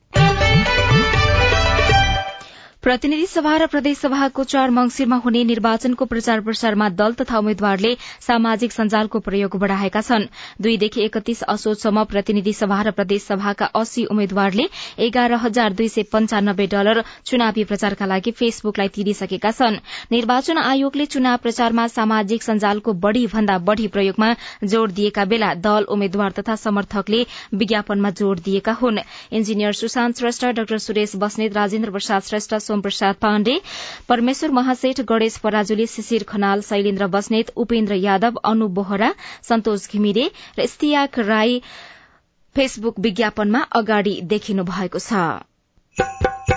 प्रतिनिधि 2.84 3.26
सभा 3.32 3.52
र 3.58 3.66
प्रदेश 3.72 3.98
सभाको 3.98 4.44
चार 4.44 4.72
मंगिरमा 4.76 5.16
हुने 5.24 5.44
निर्वाचनको 5.50 6.06
प्रचार 6.06 6.42
प्रसारमा 6.44 6.88
दल 6.92 7.14
तथा 7.20 7.38
उम्मेद्वारले 7.40 7.92
सामाजिक 8.22 8.72
सञ्जालको 8.72 9.20
प्रयोग 9.28 9.56
बढ़ाएका 9.60 10.02
छन्। 10.02 10.26
दुईदेखि 10.62 11.02
एकतीस 11.04 11.44
असोजसम्म 11.54 12.04
प्रतिनिधि 12.06 12.54
सभा 12.54 12.82
र 12.84 12.92
प्रदेश 12.98 13.24
सभाका 13.24 13.66
अस्सी 13.82 14.04
उम्मेद्वारले 14.12 14.66
एघार 15.06 15.34
हजार 15.44 15.74
दुई 15.74 15.88
सय 15.94 16.04
पञ्चानब्बे 16.12 16.66
डलर 16.74 17.04
चुनावी 17.24 17.64
प्रचारका 17.72 18.06
लागि 18.06 18.32
फेसबुकलाई 18.42 18.88
तिरिसकेका 18.98 19.52
छन्। 19.54 19.80
निर्वाचन 20.12 20.58
आयोगले 20.64 21.06
चुनाव 21.16 21.38
प्रचारमा 21.40 21.88
सामाजिक 21.96 22.44
सञ्जालको 22.44 22.94
बढ़ी 23.08 23.26
भन्दा 23.36 23.58
बढ़ी 23.64 23.88
प्रयोगमा 23.96 24.34
जोड़ 24.76 24.90
दिएका 24.92 25.26
बेला 25.32 25.54
दल 25.70 25.88
उम्मेद्वार 25.96 26.38
तथा 26.42 26.56
समर्थकले 26.66 27.24
विज्ञापनमा 27.56 28.10
जोड़ 28.20 28.38
दिएका 28.42 28.76
हुन्। 28.84 29.00
इन्जिनियर 29.32 29.74
सुशान्त 29.82 30.20
श्रेष्ठ 30.20 30.46
डाक्टर 30.60 30.86
सुरेश 30.90 31.16
बस्नेत 31.26 31.58
राजेन्द्र 31.62 31.92
प्रसाद 31.92 32.32
श्रेष्ठ 32.34 32.60
सोमप्रसाद 32.74 33.16
पाण्डे 33.22 33.58
परमेश्वर 34.10 34.52
महासेठ 34.60 35.02
गणेश 35.10 35.38
पराजुली 35.40 35.88
शिशिर 35.88 36.24
खनाल 36.28 36.62
शैलेन्द्र 36.70 37.08
बस्नेत 37.16 37.52
उपेन्द्र 37.56 37.94
यादव 38.02 38.40
अनु 38.44 38.68
बोहरा 38.80 39.12
सन्तोष 39.50 39.88
घिमिरे 39.94 40.28
र 40.58 40.68
इस्तियाक 40.70 41.20
राई 41.30 41.62
फेसबुक 42.56 43.00
विज्ञापनमा 43.00 43.66
अगाडि 43.78 44.20
देखिनु 44.34 44.64
भएको 44.74 45.00
छ। 45.00 46.53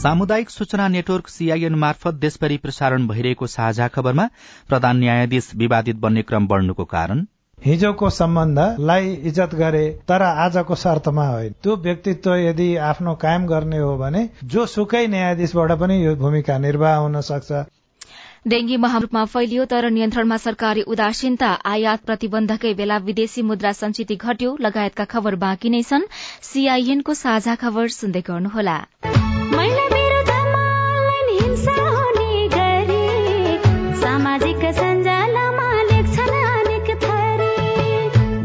सामुदायिक 0.00 0.50
सूचना 0.50 0.86
नेटवर्क 0.88 1.26
सीआईएन 1.28 1.74
मार्फत 1.74 2.14
देशभरि 2.16 2.56
प्रसारण 2.56 3.06
भइरहेको 3.06 3.46
साझा 3.46 3.88
खबरमा 3.88 4.24
प्रधान 4.68 4.96
न्यायाधीश 4.98 5.50
विवादित 5.56 5.96
बन्ने 5.96 6.22
क्रम 6.22 6.46
बढ़नुको 6.46 6.84
कारण। 6.84 7.24
हिजोको 7.58 8.10
सम्बन्धलाई 8.10 9.10
इज्जत 9.30 9.54
गरे 9.54 9.82
तर 10.08 10.22
आजको 10.22 10.74
शर्तमा 10.82 11.26
होइन। 11.26 11.52
त्यो 11.62 11.76
व्यक्तित्व 11.78 12.34
यदि 12.36 12.68
आफ्नो 12.88 13.14
कायम 13.16 13.44
गर्ने 13.46 13.78
हो 13.78 13.96
भने 13.98 14.28
जो 14.46 14.64
सुकै 14.66 15.06
न्यायाधीशबाट 15.06 15.72
पनि 15.82 16.04
यो 16.04 16.14
भूमिका 16.16 16.58
निर्वाह 16.58 16.96
हुन 16.96 17.20
सक्छ। 17.20 17.60
डेंगी 18.48 18.76
महारूपमा 18.78 19.24
फैलियो 19.26 19.64
तर 19.66 19.90
नियन्त्रणमा 19.90 20.36
सरकारी 20.38 20.82
उदासीनता 20.88 21.50
आयात 21.72 22.06
प्रतिबन्धकै 22.06 22.72
बेला 22.74 22.96
विदेशी 23.04 23.42
मुद्रा 23.42 23.72
संचिति 23.74 24.16
घट्यो 24.16 24.56
लगायतका 24.60 25.04
खबर 25.12 25.36
बाँकी 25.44 25.76
नै 25.76 25.82
छन्। 25.84 26.08
सीआईएनको 26.48 27.14
साझा 27.16 27.54
खबर 27.64 27.88
सुन्दै 27.98 28.24
गर्नुहोला। 28.30 28.78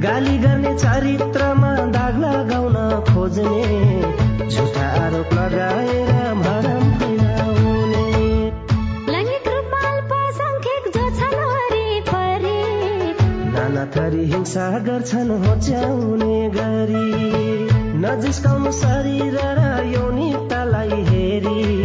गाली 0.05 0.37
गर्ने 0.37 0.73
चरित्रमा 0.77 1.71
दाग 1.95 2.17
लगाउन 2.23 2.75
खोज्ने 3.09 4.49
झुटा 4.49 4.85
आरोप 5.05 5.33
लगाएर 5.33 6.11
भरम 6.41 6.83
फैलाउने। 6.99 8.05
लैङ्गिक 9.11 9.47
रूपमा 9.47 9.81
अल्पसङ्ख्यक 9.91 10.83
जो 10.97 11.05
छन् 11.17 11.37
वरिपरि 11.53 12.61
नाना 13.55 13.85
थरी 13.97 14.23
हिंसा 14.33 14.69
गर्छन् 14.87 15.31
होच्याउने 15.47 16.37
गरी। 16.57 17.09
नजिस्काउनु 18.05 18.71
शरीर 18.71 19.39
र 19.57 19.83
यौनिकतालाई 19.95 21.03
हेरी। 21.09 21.84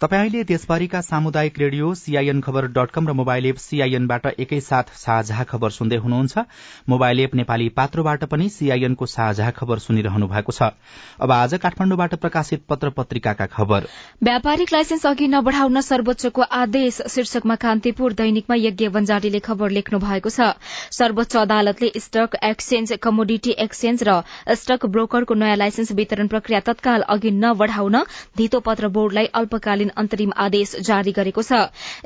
तपाईँ 0.00 0.20
अहिले 0.20 0.42
देशभरिका 0.48 1.00
सामुदायिक 1.00 1.58
radio 1.58 1.92
CIN 1.94 2.40
Khabar 2.40 2.66
dot 2.72 2.90
com 2.90 3.08
र 3.08 3.12
मोबाइल 3.12 3.46
एप 3.46 3.56
सीआईएनबाट 3.60 4.26
एकैसाथ 4.40 4.92
साझा 4.96 5.42
खबर 5.44 5.70
सुन्दै 5.70 5.96
हुनुहुन्छ। 5.96 6.44
मोबाइल 6.88 7.20
एप 7.20 7.34
नेपाली 7.34 7.68
पात्रोबाट 7.76 8.24
पनि 8.24 8.48
सीआईएनको 8.48 9.06
साझा 9.06 9.50
खबर 9.50 9.78
सुनिरहनु 9.78 10.26
भएको 10.26 10.52
छ। 10.52 10.72
अब 11.20 11.32
आज 11.32 11.54
काठमाडौँबाट 11.60 12.14
प्रकाशित 12.16 12.64
पत्र 12.68 12.90
पत्रिकाका 12.96 13.46
खबर। 13.48 13.88
व्यापारिक 14.24 14.72
लाइसेन्स 14.72 15.06
अघि 15.06 15.28
नबढ़ाउन 15.28 15.80
सर्वोच्चको 15.82 16.42
आदेश 16.42 17.02
शीर्षकमा 17.10 17.54
कान्तिपुर 17.58 18.12
दैनिकमा 18.22 18.56
यज्ञ 18.58 18.88
बन्जारीले 18.88 19.40
खबर 19.44 19.70
लेख्नु 19.70 19.98
भएको 20.00 20.30
छ। 20.30 20.48
सर्वोच्च 20.96 21.36
अदालतले 21.36 21.92
स्टक 21.98 22.40
एक्सचेन्ज 22.42 22.96
कमोडिटी 23.02 23.56
एक्सचेन्ज 23.58 24.08
र 24.08 24.16
स्टक 24.56 24.86
ब्रोकरको 24.88 25.34
नयाँ 25.36 25.60
लाइसेन्स 25.60 25.92
वितरण 25.92 26.32
प्रक्रिया 26.32 26.64
तत्काल 26.72 27.06
अघि 27.10 27.36
नबढ़ाउन 27.44 28.02
धितो 28.36 28.64
पत्र 28.64 28.92
बोर्डलाई 28.96 29.32
अल्पकालीन 29.36 29.88
अन्तरिम 29.94 30.32
आदेश 30.38 30.74
जारी 30.82 31.12
गरेको 31.12 31.42
छ। 31.42 31.60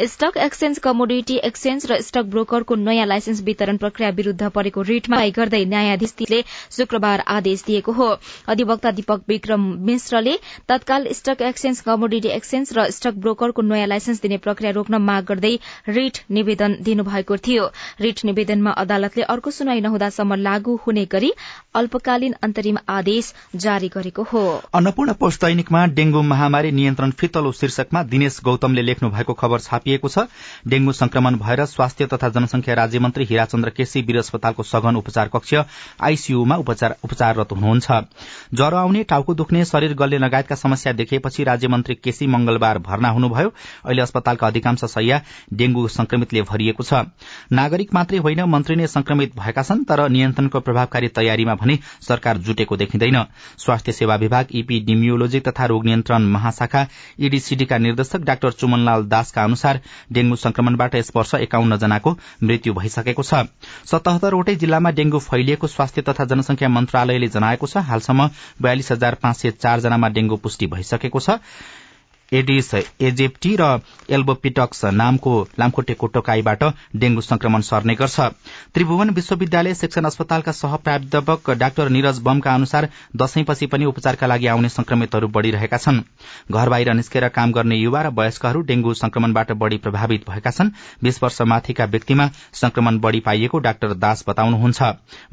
स्टक 0.07 0.37
एक्सचेन्ज 0.39 0.79
कमोडिटी 0.81 1.37
एक्सचेन्ज 1.45 1.87
र 1.87 2.01
स्टक 2.03 2.25
ब्रोकरको 2.31 2.75
नयाँ 2.77 3.07
लाइसेन्स 3.07 3.43
वितरण 3.45 3.77
प्रक्रिया 3.77 4.11
विरूद्ध 4.13 4.49
परेको 4.51 4.83
रिटमा 4.85 5.21
गर्दै 5.37 5.65
न्यायाधीशले 5.67 6.43
शुक्रबार 6.73 7.25
आदेश 7.29 7.65
दिएको 7.67 7.93
हो। 7.93 8.09
अधिवक्ता 8.49 8.91
दीपक 8.93 9.23
विक्रम 9.29 9.63
मिश्रले 9.85 10.37
तत्काल 10.69 11.07
स्टक 11.13 11.43
एक्सचेन्ज 11.45 11.81
कमोडिटी 11.83 12.29
एक्सचेन्ज 12.31 12.73
र 12.73 12.89
स्टक 12.91 13.15
ब्रोकरको 13.21 13.63
नयाँ 13.65 13.87
लाइसेन्स 13.87 14.21
दिने 14.23 14.39
प्रक्रिया 14.41 14.73
रोक्न 14.73 15.03
माग 15.03 15.25
गर्दै 15.27 15.55
रिट 15.91 16.19
निवेदन 16.31 16.77
दिनुभएको 16.83 17.37
थियो। 17.41 17.65
रिट 18.01 18.25
निवेदनमा 18.25 18.71
अदालतले 18.83 19.23
अर्को 19.29 19.51
सुनाई 19.53 19.81
नहुँदासम्म 19.81 20.35
लागू 20.41 20.79
हुने 20.87 21.05
गरी 21.13 21.33
अल्पकालीन 21.75 22.35
अन्तरिम 22.43 22.79
आदेश 22.91 23.33
जारी 23.57 23.89
गरेको 23.89 24.23
हो। 24.25 24.43
अन्नपूर्ण 24.75 25.13
पोस्ट 25.15 25.45
दैनिकमा 25.45 25.85
डेंगू 25.95 26.23
महामारी 26.25 26.71
नियन्त्रण 26.73 27.11
फितलो 27.15 27.53
शीर्षकमा 27.75 28.03
दिनेश 28.05 28.39
गौतमले 28.45 28.83
लेख्नु 28.83 29.11
भएको 29.11 29.33
खबर 29.35 29.59
छापिएको 29.61 30.09
छ। 30.09 30.19
डेंगू 30.69 30.93
संक्रमण 30.95 31.37
भएर 31.37 31.65
स्वास्थ्य 31.67 32.07
तथा 32.07 32.29
जनसंख्या 32.31 32.75
राज्यमन्त्री 32.75 33.25
हिराचन्द्र 33.25 33.71
केसी 33.71 34.03
वीर 34.03 34.19
अस्पतालको 34.19 34.63
सघन 34.63 34.97
उपचार 34.97 35.29
कक्ष 35.29 35.55
आईसीयूमा 36.01 36.57
उपचाररत 36.57 37.53
हुनुहुन्छ। 37.53 37.91
ज्वरो 38.55 38.77
आउने 38.77 39.03
टाउको 39.05 39.35
दुख्ने 39.35 39.65
शरीर 39.65 39.95
गल्ने 39.95 40.19
लगायतका 40.19 40.55
समस्या 40.55 40.93
देखिएपछि 40.95 41.45
राज्यमन्त्री 41.45 41.95
केसी 41.97 42.27
मंगलबार 42.27 42.79
भर्ना 42.81 43.09
हुनुभयो। 43.11 43.53
अहिले 43.85 44.03
अस्पतालका 44.03 44.47
अधिकांश 44.47 44.85
शैया 44.87 45.21
डेंगू 45.53 45.87
संक्रमितले 45.89 46.43
भरिएको 46.45 46.83
छ। 46.83 47.03
नागरिक 47.53 47.95
मात्रै 47.95 48.19
होइन 48.19 48.43
मन्त्री 48.47 48.77
नै 48.77 48.87
संक्रमित 48.87 49.37
भएका 49.37 49.63
छन् 49.63 49.85
तर 49.85 50.09
नियन्त्रणको 50.09 50.61
प्रभावकारी 50.61 51.09
तयारीमा 51.11 51.55
भने 51.55 51.79
सरकार 52.03 52.39
जुटेको 52.39 52.77
देखिँदैन। 52.77 53.23
स्वास्थ्य 53.59 53.93
सेवा 53.95 54.17
विभाग 54.17 54.47
इपिडिमियोलोजी 54.53 55.41
तथा 55.41 55.67
रोग 55.67 55.85
नियन्त्रण 55.85 56.23
महाशाखा 56.31 56.87
ईडीसीडीका 57.65 57.79
निर्देशक 57.79 58.21
डाक्टर 58.21 58.51
चुमनलाल 58.53 59.03
दासका 59.09 59.43
अनुसार 59.43 59.81
डेंगू 60.13 60.37
संक्रमणबाट 60.37 60.95
यस 60.95 61.11
वर्ष 61.17 61.35
एकाउन्न 61.37 61.77
जनाको 61.77 62.11
मृत्यु 62.43 62.75
भइसकेको 62.75 63.23
छ। 63.23 63.49
सतहत्तरवटै 63.89 64.55
जिल्लामा 64.57 64.91
डेंगू 64.93 65.19
फैलिएको 65.21 65.67
स्वास्थ्य 65.67 66.03
तथा 66.03 66.25
जनसंख्या 66.25 66.69
मन्त्रालयले 66.69 67.29
जनाएको 67.29 67.67
छ। 67.67 67.77
हालसम्म 67.89 68.29
बयालिस 68.61 68.93
हजार 68.93 69.15
पाँच 69.17 69.37
सय 69.37 69.51
चार 69.57 69.81
जनामा 69.81 70.09
डेंगू 70.13 70.37
पुष्टि 70.37 70.67
भइसकेको 70.69 71.21
छ। 71.21 71.41
एडिस 72.33 72.75
एजेप्टी 72.75 73.55
र 73.61 73.65
एल्बोपिटक्स 74.11 74.85
नामको 74.95 75.33
लामखुट्टेको 75.61 76.07
टोकाईबाट 76.07 76.63
डेंगू 76.97 77.21
संक्रमण 77.21 77.61
सर्ने 77.63 77.95
गर्छ। 77.95 78.21
त्रिभुवन 78.75 79.11
विश्वविद्यालय 79.11 79.75
सेक्सन 79.75 80.05
अस्पतालका 80.05 80.53
सह 80.53 80.77
प्राध्यापक 80.85 81.51
डाक्टर 81.53 81.89
निरज 81.89 82.19
बमका 82.21 82.55
अनुसार 82.55 82.89
दशैंपछि 83.17 83.67
पनि 83.67 83.85
उपचारका 83.85 84.27
लागि 84.27 84.47
आउने 84.47 84.69
संक्रमितहरू 84.69 85.29
बढ़िरहेका 85.29 85.77
छन्। 85.77 86.01
घर 86.53 86.69
बाहिर 86.69 86.93
निस्केर 86.95 87.29
काम 87.31 87.53
गर्ने 87.53 87.77
युवा 87.77 88.03
र 88.03 88.13
वयस्कहरू 88.15 88.61
डेंगू 88.63 88.95
संक्रमणबाट 88.95 89.53
बढ़ी 89.55 89.79
प्रभावित 89.79 90.29
भएका 90.31 90.51
छन्। 90.51 90.71
बीस 91.03 91.23
वर्ष 91.23 91.41
माथिका 91.45 91.85
व्यक्तिमा 91.87 92.29
संक्रमण 92.55 92.99
बढ़ी 92.99 93.21
पाइएको 93.21 93.59
डाक्टर 93.59 93.95
दास 93.97 94.25
बताउनुहुन्छ। 94.29 94.83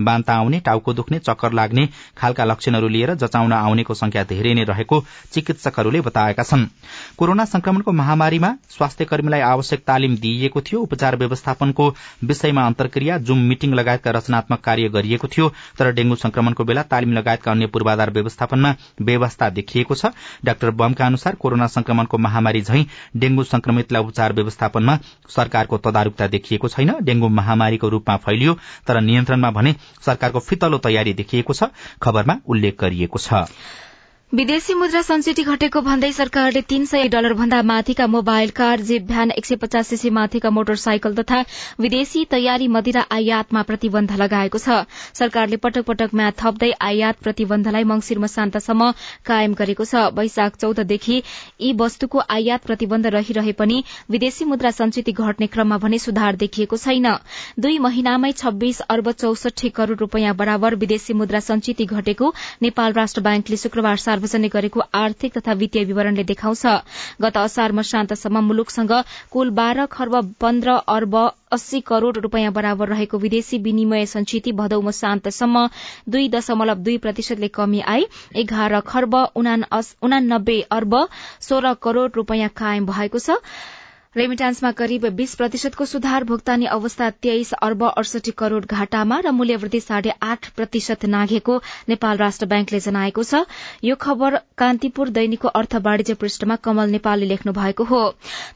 बान्ता 0.01 0.35
आउने 0.35 0.59
टाउको 0.59 0.93
दुख्ने 0.93 1.19
चक्कर 1.21 1.53
लाग्ने 1.53 1.87
खालका 2.17 2.45
लक्षणहरू 2.45 2.87
लिएर 2.87 3.15
जचाउन 3.15 3.53
आउनेको 3.53 3.93
संख्या 3.93 4.23
धेरै 4.23 4.53
नै 4.53 4.63
रहेको 4.63 5.03
चिकित्सकहरूले 5.33 6.01
बताएका 6.01 6.43
छनृ। 6.43 6.80
कोरोना 7.17 7.45
संक्रमणको 7.45 7.91
महामारीमा 7.91 8.53
स्वास्थ्य 8.69 9.05
कर्मीलाई 9.05 9.41
आवश्यक 9.41 9.83
तालिम 9.87 10.15
दिइएको 10.17 10.61
थियो। 10.61 10.79
उपचार 10.81 11.15
व्यवस्थापनको 11.15 11.87
विषयमा 12.23 12.65
अन्तर्क्रिया 12.65 13.17
जुम 13.19 13.39
मिटिङ 13.49 13.73
लगायतका 13.73 14.11
रचनात्मक 14.11 14.59
कार्य 14.61 14.89
गरिएको 14.89 15.27
थियो 15.27 15.49
तर 15.79 15.91
डेंगू 15.91 16.15
संक्रमणको 16.17 16.63
बेला 16.63 16.83
तालिम 16.91 17.13
लगायतका 17.13 17.51
अन्य 17.51 17.67
पूर्वाधार 17.67 18.11
व्यवस्थापनमा 18.11 18.75
व्यवस्था 19.01 19.49
देखिएको 19.51 19.95
छ। 19.95 20.13
डाक्टर 20.45 20.71
बमका 20.73 21.05
अनुसार 21.05 21.35
कोरोना 21.35 21.67
संक्रमणको 21.69 22.17
महामारी 22.19 22.61
झै 22.61 22.85
डेंगू 23.17 23.43
संक्रमितलाई 23.45 24.03
उपचार 24.03 24.33
व्यवस्थापनमा 24.33 24.97
सरकारको 25.29 25.77
तदारूकता 25.79 26.27
देखिएको 26.29 26.67
छैन। 26.67 26.93
डेंगू 27.01 27.27
महामारीको 27.29 27.89
रूपमा 27.89 28.15
फैलियो 28.17 28.57
तर 28.87 29.01
नियन्त्रणमा 29.01 29.51
भने 29.51 29.75
सरकारको 30.01 30.39
फितलो 30.41 30.77
तयारी 30.79 31.13
देखिएको 31.13 31.53
छ 31.53 31.69
खबरमा 32.01 32.37
उल्लेख 32.47 32.79
गरिएको 32.81 33.19
छ। 33.19 33.47
विदेशी 34.33 34.73
मुद्रा 34.79 35.01
संचिती 35.03 35.43
घटेको 35.43 35.79
भन्दै 35.85 36.09
सरकारले 36.13 36.59
तीन 36.67 36.85
सय 36.89 37.07
डलर 37.13 37.33
भन्दा 37.35 37.57
माथिका 37.69 38.05
मोबाइल 38.07 38.49
कार 38.57 38.81
जीप 38.89 39.07
भ्यान 39.07 39.31
एक 39.31 39.45
सय 39.45 39.55
पचास 39.63 39.87
सीसी 39.87 40.09
माथिका 40.17 40.49
मोटरसाइकल 40.49 41.15
तथा 41.15 41.39
विदेशी 41.79 42.23
तयारी 42.31 42.67
मदिरा 42.67 43.03
आयातमा 43.11 43.61
प्रतिबन्ध 43.63 44.11
लगाएको 44.21 44.57
छ। 44.57 44.77
सरकारले 45.19 45.57
पटक 45.65 45.85
पटक 45.85 46.15
म्याद 46.15 46.33
थप्दै 46.39 46.69
आयात 46.81 47.19
प्रतिबन्धलाई 47.23 47.83
मंगिर 47.83 48.19
मसान्तसम्म 48.19 48.91
कायम 49.25 49.53
गरेको 49.53 49.85
छ। 49.85 50.05
वैशाख 50.15 50.55
चौधदेखि 50.63 51.17
यी 51.17 51.73
वस्तुको 51.75 52.23
आयात 52.37 52.63
प्रतिबन्ध 52.63 53.13
रहिरहे 53.17 53.55
पनि 53.59 53.83
विदेशी 54.09 54.49
मुद्रा 54.53 54.71
संचिती 54.71 55.11
घट्ने 55.11 55.51
क्रममा 55.57 55.81
भने 55.83 55.99
सुधार 56.05 56.39
देखिएको 56.45 56.81
छैन। 56.85 57.09
दुई 57.59 57.83
महिनामै 57.89 58.31
छब्बीस 58.37 58.79
अर्ब 58.89 59.11
चौसठी 59.17 59.75
करोड़ 59.75 59.99
रूपियाँ 59.99 60.33
बराबर 60.37 60.79
विदेशी 60.87 61.19
मुद्रा 61.19 61.45
संचिती 61.51 61.91
घटेको 61.91 62.33
नेपाल 62.61 62.99
राष्ट्र 63.01 63.27
ब्याङ्कले 63.29 63.61
शुक्रबार 63.67 64.03
सार्वजनिक 64.21 64.51
गरेको 64.53 64.79
आर्थिक 64.93 65.33
तथा 65.33 65.53
वित्तीय 65.57 65.83
विवरणले 65.83 66.23
देखाउँछ। 66.23 66.65
गत 67.21 67.37
असार 67.37 67.71
मसान्तसम्म 67.73 68.39
मुलुकसँग 68.45 68.91
कुल 69.31 69.49
बाह्र 69.51 69.85
खर्ब 69.87 70.15
पन्ध्र 70.37 70.69
अर्ब 70.87 71.15
अस्सी 71.51 71.79
करोड़ 71.81 72.17
रूपियाँ 72.19 72.51
बराबर 72.53 72.87
रहेको 72.89 73.17
विदेशी 73.17 73.57
विनिमय 73.59 74.05
संचिती 74.05 74.51
भदौ 74.53 74.81
मसान्तसम्म 74.81 75.67
दुई 76.07 76.29
दशमलव 76.29 76.77
दुई 76.85 76.97
प्रतिशतले 77.01 77.47
कमी 77.49 77.81
आई। 77.81 78.05
एघार 78.37 78.79
खर्ब 78.87 79.15
उनानब्बे 79.35 80.59
अर्ब 80.71 80.93
सोह्र 81.41 81.73
करोड़ 81.81 82.09
रूपियाँ 82.15 82.49
कायम 82.55 82.85
भएको 82.85 83.19
छ। 83.19 83.41
रेमिटान्समा 84.15 84.69
करिब 84.77 85.05
बीस 85.15 85.33
प्रतिशतको 85.35 85.85
सुधार 85.85 86.23
भुक्तानी 86.29 86.65
अवस्था 86.67 87.09
तेइस 87.23 87.51
अर्ब 87.57 87.83
अडसठी 87.85 88.31
करोड़ 88.39 88.65
घाटामा 88.67 89.19
र 89.19 89.31
मूल्यवृद्धि 89.31 89.79
साढे 89.79 90.11
आठ 90.21 90.49
प्रतिशत 90.55 91.05
नाघेको 91.07 91.55
नेपाल 91.89 92.17
राष्ट्र 92.17 92.45
ब्याङ्कले 92.45 92.79
जनाएको 92.81 93.23
छ। 93.23 93.39
यो 93.83 93.95
खबर 93.97 94.35
कान्तिपुर 94.57 95.09
दैनिकको 95.09 95.47
अर्थ 95.59 95.75
वाणिज्य 95.85 96.13
पृष्ठमा 96.15 96.55
कमल 96.59 96.89
नेपालले 96.89 97.29
लेख्नु 97.29 97.53
भएको 97.53 97.83
हो। 97.83 98.01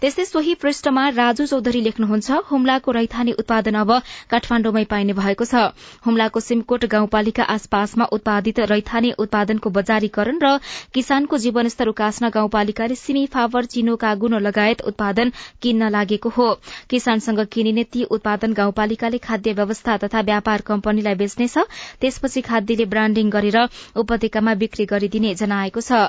त्यस्तै 0.02 0.26
सोही 0.26 0.56
पृष्ठमा 0.58 1.08
राजु 1.16 1.46
चौधरी 1.46 1.82
लेख्नुहुन्छ 1.88 2.42
हुम्लाको 2.52 2.92
रैथाने 2.92 3.38
उत्पादन 3.40 3.80
अब 3.84 3.96
काठमाण्डुमै 4.36 4.84
पाइने 4.92 5.18
भएको 5.22 5.46
छ। 5.46 5.64
हुम्लाको 6.04 6.40
सिमकोट 6.42 6.86
गाउँपालिका 6.96 7.48
आसपासमा 7.56 8.10
उत्पादित 8.12 8.60
रैथाने 8.74 9.16
उत्पादनको 9.20 9.74
बजारीकरण 9.80 10.44
र 10.44 10.54
किसानको 10.92 11.42
जीवनस्तर 11.48 11.96
उकास्न 11.96 12.36
गाउँपालिकाले 12.36 13.02
सिमी 13.06 13.26
फावर 13.32 13.74
चिनो 13.74 13.96
कागुनो 14.06 14.46
लगायत 14.50 14.88
उत्पादन 14.94 15.36
किन्न 15.62 15.90
लागेको 15.90 16.30
हो। 16.30 16.48
किसानसँग 16.90 17.46
किनिने 17.52 17.84
ती 17.88 18.04
उत्पादन 18.12 18.54
गाउँपालिकाले 18.54 19.18
खाद्य 19.20 19.54
व्यवस्था 19.54 19.98
तथा 19.98 20.22
व्यापार 20.24 20.62
कम्पनीलाई 20.66 21.16
बेच्नेछ 21.16 21.58
त्यसपछि 22.02 22.42
खाद्यले 22.42 22.86
ब्राण्डिङ 22.88 23.30
गरेर 23.32 23.58
उपत्यकामा 23.98 24.54
बिक्री 24.56 24.86
गरिदिने 24.88 25.34
जनाएको 25.36 25.82
छ। 25.82 26.06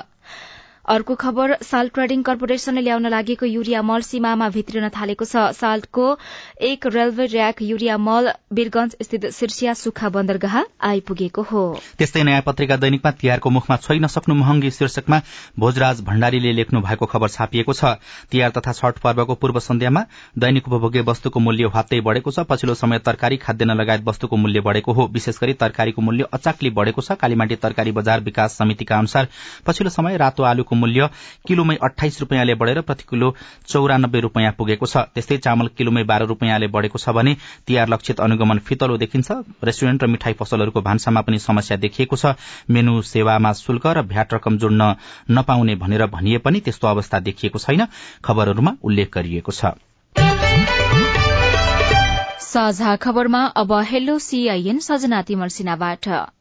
अर्को 0.87 1.15
खबर 1.15 1.55
साल्ट 1.61 1.93
ट्रेडिङ 1.93 2.21
कर्पोरेशनले 2.23 2.81
ल्याउन 2.81 3.07
लागेको 3.09 3.45
युरिया 3.45 3.81
मल 3.83 4.01
सीमामा 4.01 4.47
भित्रिन 4.49 4.87
थालेको 4.89 5.25
छ। 5.25 5.41
साल्टको 5.55 6.05
एक 6.63 6.85
रेलवे 6.87 7.25
र्याक 7.27 7.61
युरिया 7.61 7.97
मल 7.99 8.29
वीरगंज 8.53 8.95
स्थित 9.03 9.25
सिर्सिया 9.37 9.73
सुक्खा 9.75 10.09
बन्दरगाह 10.09 10.55
आइपुगेको 10.89 11.41
हो। 11.49 11.63
त्यस्तै 11.97 12.23
नयाँ 12.23 12.41
पत्रिका 12.45 12.77
दैनिकमा 12.77 13.11
तिहारको 13.19 13.49
मुखमा 13.49 13.77
छोइन 13.77 14.07
सक्नु 14.07 14.35
महँगी 14.35 14.71
शीर्षकमा 14.71 15.19
भोजराज 15.59 16.01
भण्डारीले 16.03 16.53
लेख्नु 16.53 16.81
भएको 16.81 17.05
खबर 17.05 17.29
छापिएको 17.29 17.73
छ। 17.73 17.91
तिहार 18.31 18.55
तथा 18.55 18.71
छठ 18.79 19.03
पर्वको 19.03 19.35
पूर्व 19.43 19.59
सन्ध्यामा 19.59 20.05
दैनिक 20.39 20.71
उपभोग्य 20.71 21.03
वस्तुको 21.11 21.39
मूल्य 21.41 21.73
हात्तै 21.75 22.01
बढ़ेको 22.01 22.31
छ। 22.31 22.47
पछिल्लो 22.47 22.77
समय 22.77 23.03
तरकारी 23.03 23.41
खाद्यान्न 23.43 23.77
लगायत 23.81 24.07
वस्तुको 24.07 24.35
मूल्य 24.37 24.61
बढ़ेको 24.61 24.93
हो। 24.93 25.09
विशेष 25.11 25.41
गरी 25.41 25.59
तरकारीको 25.59 26.01
मूल्य 26.01 26.31
अचाकली 26.31 26.73
बढ़ेको 26.79 27.01
छ। 27.01 27.19
कालीमाटी 27.19 27.55
तरकारी 27.59 27.91
बजार 27.91 28.25
विकास 28.31 28.57
समितिका 28.57 28.97
अनुसार 28.97 29.27
पछिल्लो 29.67 29.91
समय 29.91 30.17
रातो 30.17 30.43
आलुको 30.45 30.75
मूल्य 30.77 31.09
किलोमै 31.47 31.75
अठाइस 31.83 32.19
रूपियाँले 32.21 32.55
बढ़ेर 32.55 32.81
प्रति 32.81 33.03
किलो 33.09 33.33
चौरानब्बे 33.67 34.19
रूपियाँ 34.19 34.51
पुगेको 34.57 34.85
छ। 34.85 34.97
त्यस्तै 35.13 35.37
चामल 35.39 35.67
किलोमै 35.77 36.03
बाह्र 36.03 36.25
रूपियाँले 36.27 36.67
बढ़ेको 36.69 36.97
छ 36.97 37.09
भने 37.11 37.35
तिहार 37.67 37.87
लक्षित 37.89 38.19
अनुगमन 38.19 38.59
फितलो 38.67 38.97
देखिन्छ। 38.97 39.31
रेस्टुरेन्ट 39.63 40.03
र 40.03 40.07
मिठाई 40.07 40.33
पसलहरूको 40.35 40.81
भान्सामा 40.81 41.21
पनि 41.21 41.39
समस्या 41.39 41.77
देखिएको 41.77 42.15
छ। 42.15 42.35
मेनु 42.69 43.01
सेवामा 43.03 43.53
शुल्क 43.55 43.85
र 43.87 44.01
भ्याट 44.05 44.33
रकम 44.33 44.57
जोड्न 44.57 44.95
नपाउने 45.31 45.75
भनेर 45.75 46.05
भनिए 46.07 46.37
पनि 46.39 46.59
त्यस्तो 46.61 46.87
अवस्था 46.87 47.19
देखिएको 47.21 47.59
छैन। 47.59 47.87
खबरहरूमा 48.23 48.71
उल्लेख 48.83 49.13
गरिएको 49.13 49.51
छ। 49.51 49.75
साझा 52.47 52.95
खबरमा 52.95 53.43
अब 53.55 53.71
हेलो 53.83 54.17
सीआईएन 54.19 54.79
सजना 54.79 55.21
तिमल 55.21 55.47
सिन्हाबाट। 55.51 56.36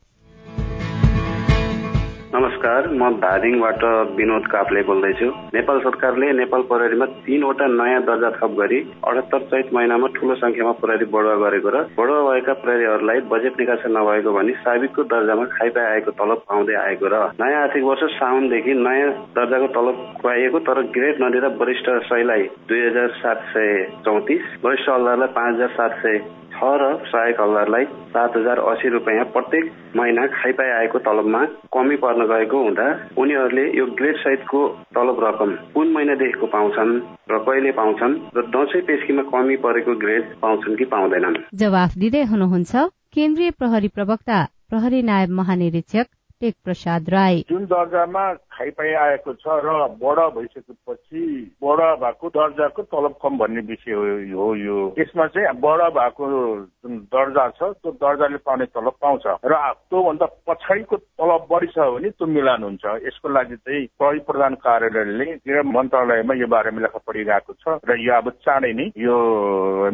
नमस्कार 2.26 2.86
म 2.90 3.08
धादिङबाट 3.22 3.82
विनोद 4.16 4.46
कापले 4.52 4.82
बोल्दैछु। 4.82 5.26
नेपाल 5.54 5.78
सरकारले 5.80 6.30
नेपाल 6.32 6.62
प्रहरीमा 6.70 7.06
तीनवटा 7.22 7.66
नयाँ 7.70 8.00
दर्जा 8.02 8.30
थप 8.36 8.56
गरी 8.58 8.78
अठहत्तर 9.06 9.42
चैत 9.50 9.70
महिनामा 9.74 10.06
ठूलो 10.16 10.34
संख्यामा 10.34 10.72
प्रहरी 10.82 11.06
बढुवा 11.12 11.36
गरेको 11.42 11.70
र 11.70 11.82
बढुवा 11.94 12.22
भएका 12.28 12.52
प्रहरीहरूलाई 12.62 13.20
बजेट 13.30 13.60
निकासा 13.60 13.88
नभएको 13.88 14.32
भनी 14.32 14.52
साबिकको 14.58 15.02
दर्जामा 15.06 15.44
खाइपाइ 15.54 15.86
आएको 15.86 16.10
तलब 16.18 16.42
पाउँदै 16.50 16.74
आएको 16.82 17.06
र 17.06 17.22
नयाँ 17.38 17.62
आर्थिक 17.62 17.84
वर्ष 17.84 18.02
साउनदेखि 18.16 18.74
नयाँ 18.80 19.10
दर्जाको 19.38 19.68
तलब 19.78 20.02
खुवाइएको 20.18 20.58
तर 20.66 20.82
ग्रेड 20.98 21.22
नदिँदा 21.22 21.50
वरिष्ठ 21.62 21.90
सयलाई 22.10 22.42
दुई 22.66 22.80
हजार 22.86 23.08
सात 23.22 23.46
सय 23.54 23.70
चौतिस 24.02 24.42
वरिष्ठ 24.66 24.90
हल्दारलाई 24.90 25.34
पाँच 25.38 25.54
हजार 25.54 25.70
सात 25.78 25.94
सय 26.02 26.18
छ 26.56 26.68
र 26.80 26.84
सहायक 27.06 27.40
हल्दारलाई 27.40 27.84
सात 28.12 28.36
हजार 28.36 28.58
अस्सी 28.64 28.88
रुपियाँ 28.88 29.24
प्रत्येक 29.32 29.70
महिना 29.96 30.26
खाइपाइ 30.34 30.70
आएको 30.70 30.98
तलबमा 30.98 31.42
कमी 31.74 31.96
पर्न 31.96 32.26
गएको 32.26 32.62
हुँदा 32.62 32.86
उनीहरूले 33.18 33.64
यो 33.78 33.86
ग्रेड 33.94 34.16
सहितको 34.16 34.60
तलब 34.94 35.20
रकम 35.24 35.54
कुन 35.74 35.92
महिनादेखिको 35.92 36.46
पाउँछन् 36.46 36.92
र 37.30 37.38
कहिले 37.44 37.72
पाउँछन् 37.76 38.18
र 38.36 38.46
दसैँ 38.56 38.82
पेस्कीमा 38.82 39.28
कमी 39.28 39.56
परेको 39.60 39.94
ग्रेड 40.00 40.34
पाउँछन् 40.42 40.76
कि 40.76 40.84
पाउँदैनन्? 40.88 41.40
जवाफ 41.54 41.98
दिँदै 41.98 42.24
हुनुहुन्छ 42.24 42.88
केन्द्रीय 43.14 43.50
प्रहरी 43.60 43.88
प्रवक्ता 43.88 44.38
प्रहरी 44.70 45.02
नायब 45.02 45.30
महानिरीक्षक 45.32 46.15
टेक 46.40 46.54
प्रसाद 46.64 47.08
राई। 47.10 47.44
जुन 47.48 47.64
दर्जामा 47.66 48.22
खाइपाइ 48.52 48.92
आएको 48.94 49.32
छ 49.34 49.56
र 49.64 49.72
बडा 50.00 50.26
भइसकेपछि 50.36 51.22
बडा 51.64 51.88
भएको 51.96 52.28
दर्जाको 52.28 52.82
तलब 52.92 53.14
कम 53.22 53.38
भन्ने 53.38 53.60
विषय 53.70 53.92
हो 54.32 54.48
यो 54.56 54.76
यसमा 54.98 55.26
चाहिँ 55.32 55.54
बडा 55.60 55.88
भएको 55.96 56.28
जुन 56.28 56.98
दर्जा 57.08 57.48
छ 57.56 57.72
त्यो 57.80 57.92
दर्जाले 58.04 58.38
पाउने 58.44 58.66
तलब 58.76 58.94
पाउँछ। 59.00 59.26
र 59.44 59.54
त्योभन्दा 59.88 60.26
पछाडिको 60.44 60.96
तलब 60.96 61.46
बढी 61.50 61.66
छ 61.72 61.88
भने 61.96 62.10
त्यो 62.10 62.26
मिलान 62.28 62.62
हुन्छ 62.62 62.84
यसको 63.06 63.28
लागि 63.32 63.56
चाहिँ 63.56 63.86
प्रहरी 63.96 64.20
प्रधान 64.28 64.54
कार्यालयले 64.60 65.24
गृह 65.40 65.62
मन्त्रालयमा 65.72 66.34
यो 66.36 66.46
बारेमा 66.52 66.80
लेखा 66.84 67.00
पढिरहेको 67.00 67.52
छ 67.56 67.80
र 67.80 67.98
यो 68.04 68.14
अब 68.14 68.30
चाँडै 68.44 68.72
नै 68.76 68.86
यो 69.00 69.16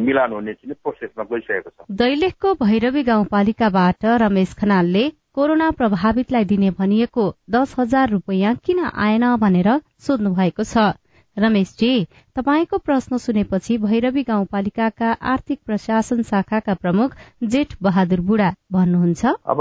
मिलान 0.03 0.31
हुने 0.33 0.53
चाहिँ 0.53 0.75
प्रोसेसमा 0.83 1.23
गइसकेको 1.31 1.69
छ। 1.69 1.91
दैलेखको 2.03 2.53
भैरवी 2.63 3.03
गाउँपालिकाबाट 3.03 4.05
रमेश 4.21 4.53
खनालले 4.61 5.05
कोरोना 5.35 5.69
प्रभावितलाई 5.71 6.45
दिने 6.45 6.69
भनिएको 6.79 7.23
दस 7.51 7.75
हजार 7.79 8.09
रूपियाँ 8.09 8.53
किन 8.65 8.79
आएन 8.85 9.23
भनेर 9.41 9.69
सोध्नु 9.99 10.29
भएको 10.35 10.63
छ। 10.63 10.93
रमेशजी 11.37 11.91
तपाईँको 12.37 12.77
प्रश्न 12.77 13.17
सुनेपछि 13.17 13.77
भैरवी 13.81 14.23
गाउँपालिकाका 14.23 15.11
आर्थिक 15.25 15.59
प्रशासन 15.65 16.21
शाखाका 16.23 16.73
प्रमुख 16.75 17.15
जेठ 17.49 17.73
बहादुर 17.81 18.21
बुढा 18.21 18.49
भन्नुहुन्छ। 18.71 19.25
अब 19.25 19.59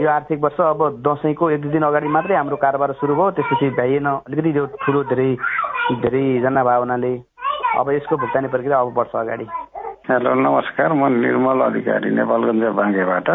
यो 0.00 0.08
आर्थिक 0.08 0.40
वर्ष 0.40 0.60
अब 0.64 0.88
दसैँको 1.04 1.50
एक 1.50 1.60
दुई 1.60 1.72
दिन 1.72 1.84
अगाडि 1.84 2.08
मात्रै 2.08 2.36
हाम्रो 2.36 2.56
कारोबार 2.56 2.92
सुरु 2.96 3.14
भयो 3.14 3.30
त्यसपछि 3.36 3.70
भ्याइएन। 3.76 4.06
अलिकति 4.08 4.66
ठुलो 4.80 5.02
धेरै 5.12 5.30
धेरैजना 6.00 6.64
भावनाले 6.64 7.12
अब 7.76 7.90
यसको 7.92 8.16
भुक्तानी 8.16 8.48
प्रक्रिया 8.48 8.80
अब 8.80 8.94
बढ्छ 8.96 9.14
अगाडि। 9.16 9.59
हेलो 10.10 10.32
नमस्कार 10.34 10.92
म 10.92 11.08
निर्मल 11.14 11.60
अधिकारी 11.62 12.10
नेपालगञ्ज 12.10 12.64
बाँकेबाट 12.76 13.28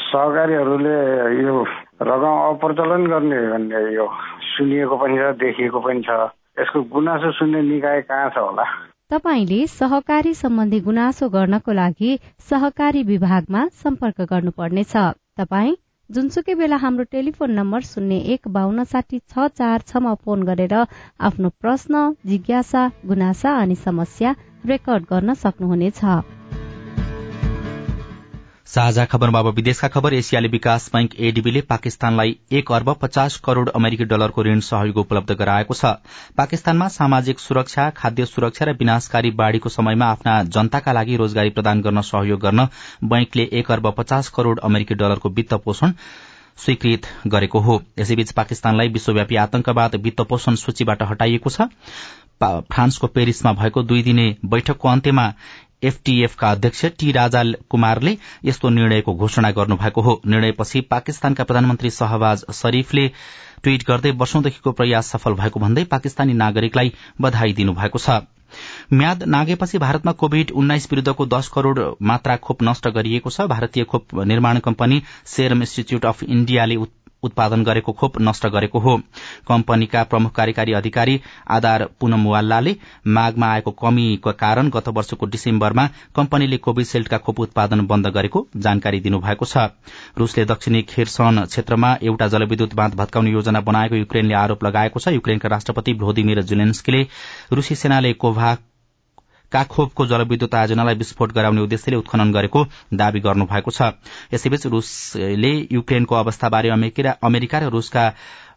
सहकारीहरूले 0.00 0.98
यो 1.42 1.54
रकम 2.06 2.34
अप्रचलन 2.50 3.06
गर्ने 3.12 3.40
भन्ने 3.50 3.80
यो 3.94 4.06
सुनिएको 4.50 4.96
पनि 4.96 5.16
छ 5.18 5.32
देखिएको 5.40 5.80
पनि 5.86 6.02
छ। 6.06 6.18
यसको 6.60 6.82
गुनासो 6.94 7.30
सुन्ने 7.34 7.62
निकाय 7.62 8.00
कहाँ 8.06 8.28
छ 8.30 8.38
होला? 8.38 8.64
तपाईँले 9.10 9.66
सहकारी 9.74 10.34
सम्बन्धी 10.42 10.80
गुनासो 10.80 11.28
गर्नको 11.28 11.72
लागि 11.72 12.10
सहकारी 12.50 13.02
विभागमा 13.10 13.66
सम्पर्क 13.82 14.20
गर्नुपर्नेछ। 14.32 14.94
तपाईँ 15.40 15.74
जुनसुकै 16.10 16.54
बेला 16.54 16.76
हाम्रो 16.76 17.04
टेलिफोन 17.10 17.50
नम्बर 17.58 17.80
शून्य 17.88 18.16
एक 18.34 18.48
बान्न 18.54 18.84
साठी 18.84 19.18
छ 19.18 19.48
चार 19.58 19.82
छमा 19.90 20.14
फोन 20.22 20.42
गरेर 20.46 20.74
आफ्नो 21.30 21.48
प्रश्न 21.62 22.04
जिज्ञासा 22.26 22.86
गुनासा 23.06 23.56
अनि 23.62 23.74
समस्या 23.82 24.32
रेकर्ड 24.66 25.04
गर्न 25.04 25.34
सक्नुहुनेछ। 25.36 26.00
साझा 28.66 29.04
खबरमा 29.04 29.38
अब 29.38 29.46
विदेशका 29.46 29.88
खबर 29.88 30.14
एसियाली 30.14 30.48
विकास 30.48 30.90
बैंक 30.92 31.14
एडीबीले 31.20 31.60
पाकिस्तानलाई 31.60 32.36
एक 32.52 32.70
अर्ब 32.72 32.94
पचास 33.02 33.36
करोड़ 33.44 33.68
अमेरिकी 33.70 34.04
डलरको 34.04 34.42
ऋण 34.42 34.60
सहयोग 34.60 34.96
उपलब्ध 34.96 35.32
गराएको 35.32 35.74
छ। 35.74 35.84
पाकिस्तानमा 36.36 36.88
सामाजिक 36.88 37.38
सुरक्षा 37.38 37.88
खाद्य 37.90 38.26
सुरक्षा 38.26 38.64
र 38.64 38.72
विनाशकारी 38.76 39.30
बाढ़ीको 39.32 39.68
समयमा 39.68 40.06
आफ्ना 40.06 40.42
जनताका 40.48 40.92
लागि 40.92 41.16
रोजगारी 41.16 41.50
प्रदान 41.50 41.80
गर्न 41.80 42.00
सहयोग 42.06 42.40
गर्न 42.40 42.68
बैंकले 43.04 43.48
एक 43.52 43.70
अर्ब 43.70 43.94
पचास 43.98 44.28
करोड़ 44.28 44.58
अमेरिकी 44.60 44.94
डलरको 44.94 45.28
वित्त 45.30 45.54
पोषण 45.64 45.92
स्वीकृत 46.58 47.06
गरेको 47.26 47.58
हो। 47.60 47.82
यसैबीच 47.98 48.30
पाकिस्तानलाई 48.32 48.88
विश्वव्यापी 48.88 49.36
आतंकवाद 49.38 49.94
वित्त 50.02 50.20
पोषण 50.30 50.54
सूचीबाट 50.56 51.02
हटाइएको 51.02 51.50
छ। 51.50 51.68
फ्रान्सको 52.42 53.06
पेरिसमा 53.06 53.52
भएको 53.52 53.82
दुई 53.82 54.02
दिने 54.02 54.34
बैठकको 54.44 54.88
अन्त्यमा 54.88 55.32
एफटीएफ 55.84 56.34
का 56.36 56.50
अध्यक्ष 56.50 56.84
टी 56.98 57.12
राजा 57.12 57.42
कुमारले 57.70 58.16
यस्तो 58.44 58.68
निर्णयको 58.68 59.14
घोषणा 59.14 59.50
गर्नुभएको 59.50 60.00
हो। 60.00 60.20
निर्णयपछि 60.26 60.80
पाकिस्तानका 60.90 61.44
प्रधानमन्त्री 61.44 61.90
शहबाज 61.90 62.44
शरीफले 62.54 63.06
ट्वीट 63.62 63.84
गर्दै 63.88 64.10
वर्षौंदेखिको 64.20 64.72
प्रयास 64.72 65.10
सफल 65.12 65.34
भएको 65.34 65.60
भन्दै 65.60 65.84
पाकिस्तानी 65.84 66.32
नागरिकलाई 66.34 66.92
बधाई 67.20 67.52
दिनुभएको 67.52 67.98
छ। 67.98 68.20
म्याद 68.92 69.22
नागेपछि 69.22 69.78
भारतमा 69.78 70.12
कोविड 70.12 70.50
उन्नाइस 70.50 70.88
विरूद्धको 70.90 71.26
दश 71.26 71.48
करोड़ 71.48 71.78
मात्रा 72.02 72.36
खोप 72.36 72.62
नष्ट 72.62 72.88
गरिएको 72.88 73.30
छ। 73.30 73.46
भारतीय 73.48 73.84
खोप 73.84 74.14
निर्माण 74.26 74.58
कम्पनी 74.58 75.02
सेरम 75.26 75.60
इन्स्टिच्यूट 75.60 76.06
अफ 76.06 76.22
इण्डियाले 76.22 76.76
उत्पादन 77.22 77.64
गरेको 77.64 77.92
खोप 77.92 78.20
नष्ट 78.20 78.46
गरेको 78.48 78.78
हो। 78.78 78.96
कम्पनीका 79.48 80.02
प्रमुख 80.04 80.32
कार्यकारी 80.32 80.72
अधिकारी 80.72 81.20
आधार 81.50 81.84
पुनमवाल्लाले 82.00 82.76
मागमा 83.08 83.46
आएको 83.46 83.70
कमीको 83.80 84.32
कारण 84.34 84.68
गत 84.70 84.88
वर्षको 84.90 85.26
डिसेम्बरमा 85.26 85.88
कम्पनीले 86.16 86.56
कोविशील्डका 86.58 87.18
खोप 87.18 87.40
उत्पादन 87.40 87.86
बन्द 87.86 88.06
गरेको 88.08 88.46
जानकारी 88.56 89.00
दिनुभएको 89.00 89.44
छ। 89.44 89.68
रूसले 90.18 90.44
दक्षिणी 90.44 90.82
खेरसन 90.88 91.44
क्षेत्रमा 91.44 91.96
एउटा 92.02 92.28
जलविद्युत 92.28 92.74
बाँध 92.74 92.94
भत्काउने 92.94 93.30
योजना 93.30 93.60
बनाएको 93.60 93.96
युक्रेनले 93.96 94.34
आरोप 94.36 94.64
लगाएको 94.64 95.00
छ। 95.00 95.08
युक्रेनका 95.10 95.48
राष्ट्रपति 95.48 95.94
भ्लोदिमिर 95.94 96.42
जुलेन्स्कीले 96.42 97.06
रूसी 97.52 97.74
सेनाले 97.74 98.12
कोभा 98.14 98.56
काखोपको 99.52 100.06
जलविद्युत 100.06 100.54
आयोजनालाई 100.54 100.94
विस्फोट 100.94 101.32
गराउने 101.32 101.60
उद्देश्यले 101.60 101.96
उत्खनन 101.96 102.32
गरेको 102.32 102.64
दावी 102.94 103.20
गर्नुभएको 103.20 103.70
छ। 103.70 103.80
यसैबीच 104.34 104.66
रूसले 104.66 105.52
युक्रेनको 105.72 106.14
अवस्थाबारे 106.16 106.68
अमेरिका 106.70 107.58
र 107.58 107.68
रूसका 107.70 108.04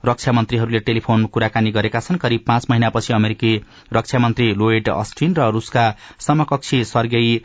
रक्षा 0.06 0.32
मन्त्रीहरूले 0.32 0.80
टेलिफोन 0.80 1.26
कुराकानी 1.34 1.72
गरेका 1.72 2.00
छन्। 2.00 2.18
करिब 2.20 2.42
पाँच 2.48 2.66
महिनापछि 2.70 3.14
अमेरिकी 3.14 3.52
रक्षा 3.94 4.20
मन्त्री 4.20 4.54
लोएड 4.54 4.90
अस्टिन 4.92 5.34
र 5.34 5.50
रूसका 5.52 5.86
समकक्षी 6.20 6.84
सर्गेई 6.86 7.38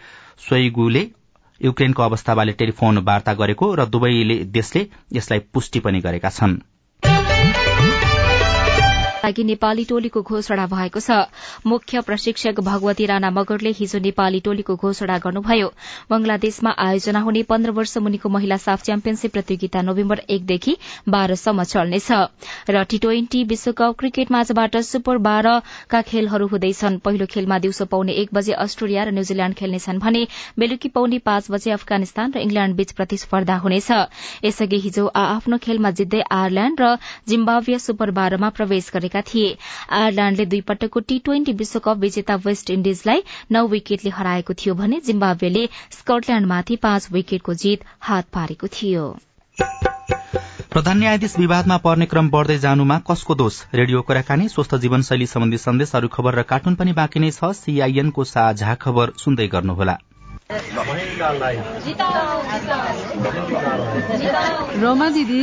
सोइगुले 0.48 1.06
युक्रेनको 1.61 2.02
अवस्थाबारे 2.02 2.52
टेलिफोन 2.58 2.98
वार्ता 3.06 3.34
गरेको 3.34 3.74
र 3.74 3.87
दुवै 3.87 4.12
देशले 4.50 4.87
यसलाई 5.12 5.38
पुष्टि 5.54 5.80
पनि 5.80 6.00
गरेका 6.00 6.30
छन्। 6.30 6.58
लागि 9.18 9.44
नेपाली 9.44 9.85
टोलीको 9.85 10.20
घोषणा 10.22 10.66
भएको 10.68 11.00
छ। 11.00 11.11
मुख्य 11.66 12.00
प्रशिक्षक 12.00 12.61
भगवती 12.62 13.07
राणा 13.07 13.31
मगरले 13.31 13.70
हिजो 13.74 13.98
नेपाली 13.98 14.40
टोलीको 14.40 14.74
घोषणा 14.76 15.16
गर्नुभयो। 15.18 15.68
बंगलादेशमा 16.11 16.70
आयोजना 16.78 17.20
हुने 17.20 17.42
पन्ध्र 17.42 17.70
वर्ष 17.74 17.96
मुनिको 17.98 18.28
महिला 18.28 18.57
साफ 18.57 18.83
च्याम्पियनशीप 18.85 19.33
प्रतियोगिता 19.33 19.83
नोभेम्बर 19.83 20.22
एकदेखि 20.31 20.76
बाह्रसम्म 21.09 21.62
चल्नेछ। 21.64 22.11
र 22.70 22.85
टी 22.85 22.98
ट्वेन्टी 22.98 23.42
विश्वकप 23.44 23.96
क्रिकेट 23.98 24.33
आजबाट 24.33 24.76
सुपर 24.87 25.18
बाह्रका 25.18 26.02
खेलहरू 26.02 26.46
हुँदैछन्। 26.48 26.98
पहिलो 27.02 27.26
खेलमा 27.26 27.59
दिउँसो 27.59 27.85
पाउने 27.90 28.12
एक 28.22 28.31
बजे 28.33 28.52
अस्ट्रेलिया 28.57 29.04
र 29.04 29.11
न्यूजील्याण्ड 29.18 29.57
खेल्नेछन् 29.57 29.98
भने 29.98 30.22
बेलुकी 30.59 30.88
पाउने 30.94 31.18
पाँच 31.26 31.50
बजे 31.50 31.70
अफगानिस्तान 31.72 32.33
र 32.37 32.38
इंग्ल्याण्ड 32.38 32.76
बीच 32.76 32.92
प्रतिस्पर्धा 32.94 33.57
हुनेछ। 33.59 33.90
यसअघि 34.44 34.78
हिजो 34.78 35.07
आ 35.09 35.26
आफ्नो 35.35 35.59
खेलमा 35.59 35.90
जित्दै 35.98 36.22
आयरल्याण्ड 36.22 36.81
र 36.81 36.96
जिम्बाब्वे 37.28 37.78
सुपर 37.81 38.11
बाह्रमा 38.14 38.48
प्रवेश 38.54 38.90
गरेका 38.94 39.07
गरेका 39.08 39.20
थिए। 39.24 39.56
आयरल्याण्डले 39.90 40.46
दुई 40.46 40.60
पटकको 40.60 41.00
टी 41.00 41.18
ट्वेन्टी 41.18 41.52
विश्वकप 41.54 41.96
विजेता 41.98 42.34
वेस्ट 42.44 42.70
इण्डिजलाई 42.70 43.22
नौ 43.52 43.66
विकेटले 43.66 44.10
हराएको 44.10 44.54
थियो 44.54 44.74
भने 44.74 45.00
जिम्बाब्वेले 45.06 45.68
स्कटल्याण्डमाथि 45.92 46.76
पाँच 46.76 47.08
विकेटको 47.12 47.54
जीत 47.54 47.84
हात 48.00 48.24
पारेको 48.32 48.66
थियो। 48.68 49.04
प्रधान 50.68 50.98
न्यायाधीश 50.98 51.38
विवादमा 51.38 51.76
पर्ने 51.78 52.06
क्रम 52.06 52.28
बढ़दै 52.30 52.58
जानुमा 52.58 52.98
कसको 53.00 53.34
दोष? 53.34 53.54
रेडियो 53.74 54.02
कुराकानी 54.02 54.48
स्वस्थ 54.48 54.74
जीवनशैली 54.76 55.26
सम्बन्धी 55.26 55.58
सन्देश 55.58 55.94
अरू 55.96 56.08
खबर 56.08 56.34
र 56.34 56.42
कार्टुन 56.44 56.74
पनि 56.74 56.92
बाँकी 56.92 57.20
नै 57.20 57.30
छ। 57.30 57.52
सीआईएनको 57.54 58.24
साझा 58.24 58.74
खबर 58.76 59.12
सुन्दै 59.18 59.46
गर्नुहोला। 59.48 59.96
रोमा 64.78 65.08
दिदी 65.10 65.42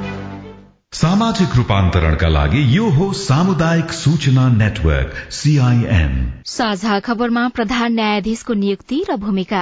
सामाजिक 0.91 1.55
रूपान्तरणका 1.55 2.27
लागि 2.27 2.61
यो 2.77 2.87
हो 2.95 3.05
सामुदायिक 3.13 3.91
सूचना 3.91 4.47
नेटवर्क 4.49 5.13
सीआईएन 5.31 6.15
साझा 6.45 6.99
खबरमा 6.99 7.47
प्रधान 7.49 7.93
न्यायाधीशको 7.93 8.53
नियुक्ति 8.53 8.97
र 9.09 9.15
भूमिका। 9.17 9.61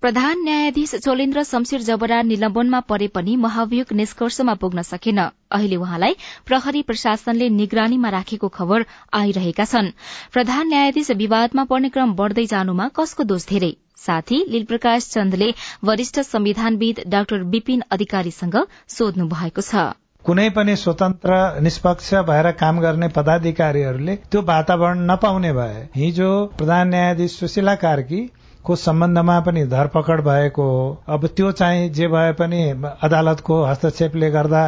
प्रधान 0.00 0.42
न्यायाधीश 0.44 0.94
चोलेन्द्र 0.94 1.42
शमशेर 1.42 1.82
जबरा 1.82 2.20
निलम्बनमा 2.22 2.80
परे 2.80 3.08
पनि 3.08 3.36
महाभियोग 3.36 3.92
निष्कर्षमा 3.92 4.54
पुग्न 4.54 4.82
सकेन। 4.82 5.18
अहिले 5.18 5.76
उहाँलाई 5.76 6.16
प्रहरी 6.46 6.82
प्रशासनले 6.82 7.48
निगरानीमा 7.58 8.08
राखेको 8.16 8.48
खबर 8.48 8.86
आइरहेका 9.20 9.64
छन्। 9.64 9.92
प्रधान 10.32 10.68
न्यायाधीश 10.68 11.10
विवादमा 11.20 11.64
पर्ने 11.64 11.88
क्रम 11.88 12.14
बढ़दै 12.14 12.46
जानुमा 12.46 12.88
कसको 12.96 13.28
दोष 13.34 13.46
धेरै? 13.46 13.72
साथी 14.06 14.42
लीलप्रकाश 14.48 15.10
चन्दले 15.10 15.52
वरिष्ठ 15.84 16.20
संविधानविद 16.32 17.04
डाक्टर 17.08 17.46
विपिन 17.54 17.82
अधिकारीसँग 17.90 18.60
सोध्नु 18.88 19.28
भएको 19.28 19.62
छ। 19.62 19.86
कुनै 20.26 20.44
पनि 20.50 20.74
स्वतन्त्र 20.76 21.34
निष्पक्ष 21.62 22.14
भएर 22.28 22.50
काम 22.60 22.80
गर्ने 22.80 23.08
पदाधिकारीहरूले 23.16 24.14
त्यो 24.30 24.40
वातावरण 24.46 25.04
नपाउने 25.10 25.52
भए 25.52 25.76
हिजो 25.96 26.30
प्रधान 26.58 26.88
न्यायाधीश 26.88 27.36
सुशीला 27.40 27.74
कार्की 27.82 28.18
को 28.64 28.76
सम्बन्धमा 28.76 29.38
पनि 29.40 29.64
धरपकड 29.66 30.20
भएको 30.20 30.62
हो। 30.70 31.02
अब 31.08 31.26
त्यो 31.36 31.50
चाहिँ 31.52 31.88
जे 31.90 32.08
भए 32.08 32.32
पनि 32.40 32.62
अदालतको 33.02 33.62
हस्तक्षेपले 33.64 34.30
गर्दा 34.30 34.62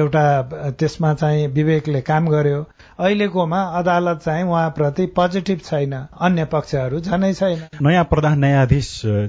एउटा 0.00 0.24
त्यसमा 0.78 1.14
चाहिँ 1.14 1.46
विवेकले 1.54 2.00
काम 2.10 2.28
गर्यो। 2.28 2.60
अहिलेकोमा 2.98 3.60
अदालत 3.78 4.20
चाहिँ 4.24 4.44
उहाँप्रति 4.44 5.04
पोजिटिभ 5.16 5.58
छैन। 5.64 5.92
अन्य 6.20 6.44
पक्षहरू 6.52 6.98
झनै 7.00 7.32
छैन। 7.34 7.60
नयाँ 7.82 8.04
प्रधान 8.04 8.38
न्यायाधीश 8.38 8.88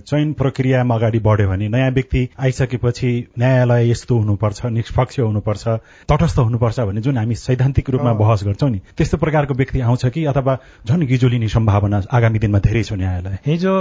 चयन 0.10 0.32
प्रक्रियामा 0.34 0.96
अगाडि 0.96 1.20
बढ्यो 1.20 1.48
भने 1.50 1.68
नयाँ 1.70 1.92
व्यक्ति 1.92 2.28
आइसकेपछि 2.40 3.12
न्यायालय 3.40 3.90
यस्तो 3.90 4.18
हुनुपर्छ 4.18 4.66
निष्पक्ष 4.74 5.20
हुनुपर्छ 5.20 5.68
तटस्थ 6.10 6.40
हुनुपर्छ 6.40 6.80
भन्ने 6.80 7.02
जुन 7.02 7.18
हामी 7.18 7.36
सैद्धान्तिक 7.36 7.90
रूपमा 7.90 8.14
बहस 8.14 8.44
गर्छौँ 8.44 8.70
नि 8.70 8.80
त्यस्तो 8.98 9.18
प्रकारको 9.18 9.54
व्यक्ति 9.54 9.82
आउँछ 9.82 10.06
कि 10.18 10.26
अथवा 10.26 10.58
झन् 10.88 11.06
गिजोलिने 11.06 11.48
सम्भावना 11.48 12.02
आगामी 12.10 12.40
दिनमा 12.40 12.60
धेरै 12.66 12.84
छ 12.84 12.94
न्यायालय? 12.94 13.38
हिजो 13.46 13.76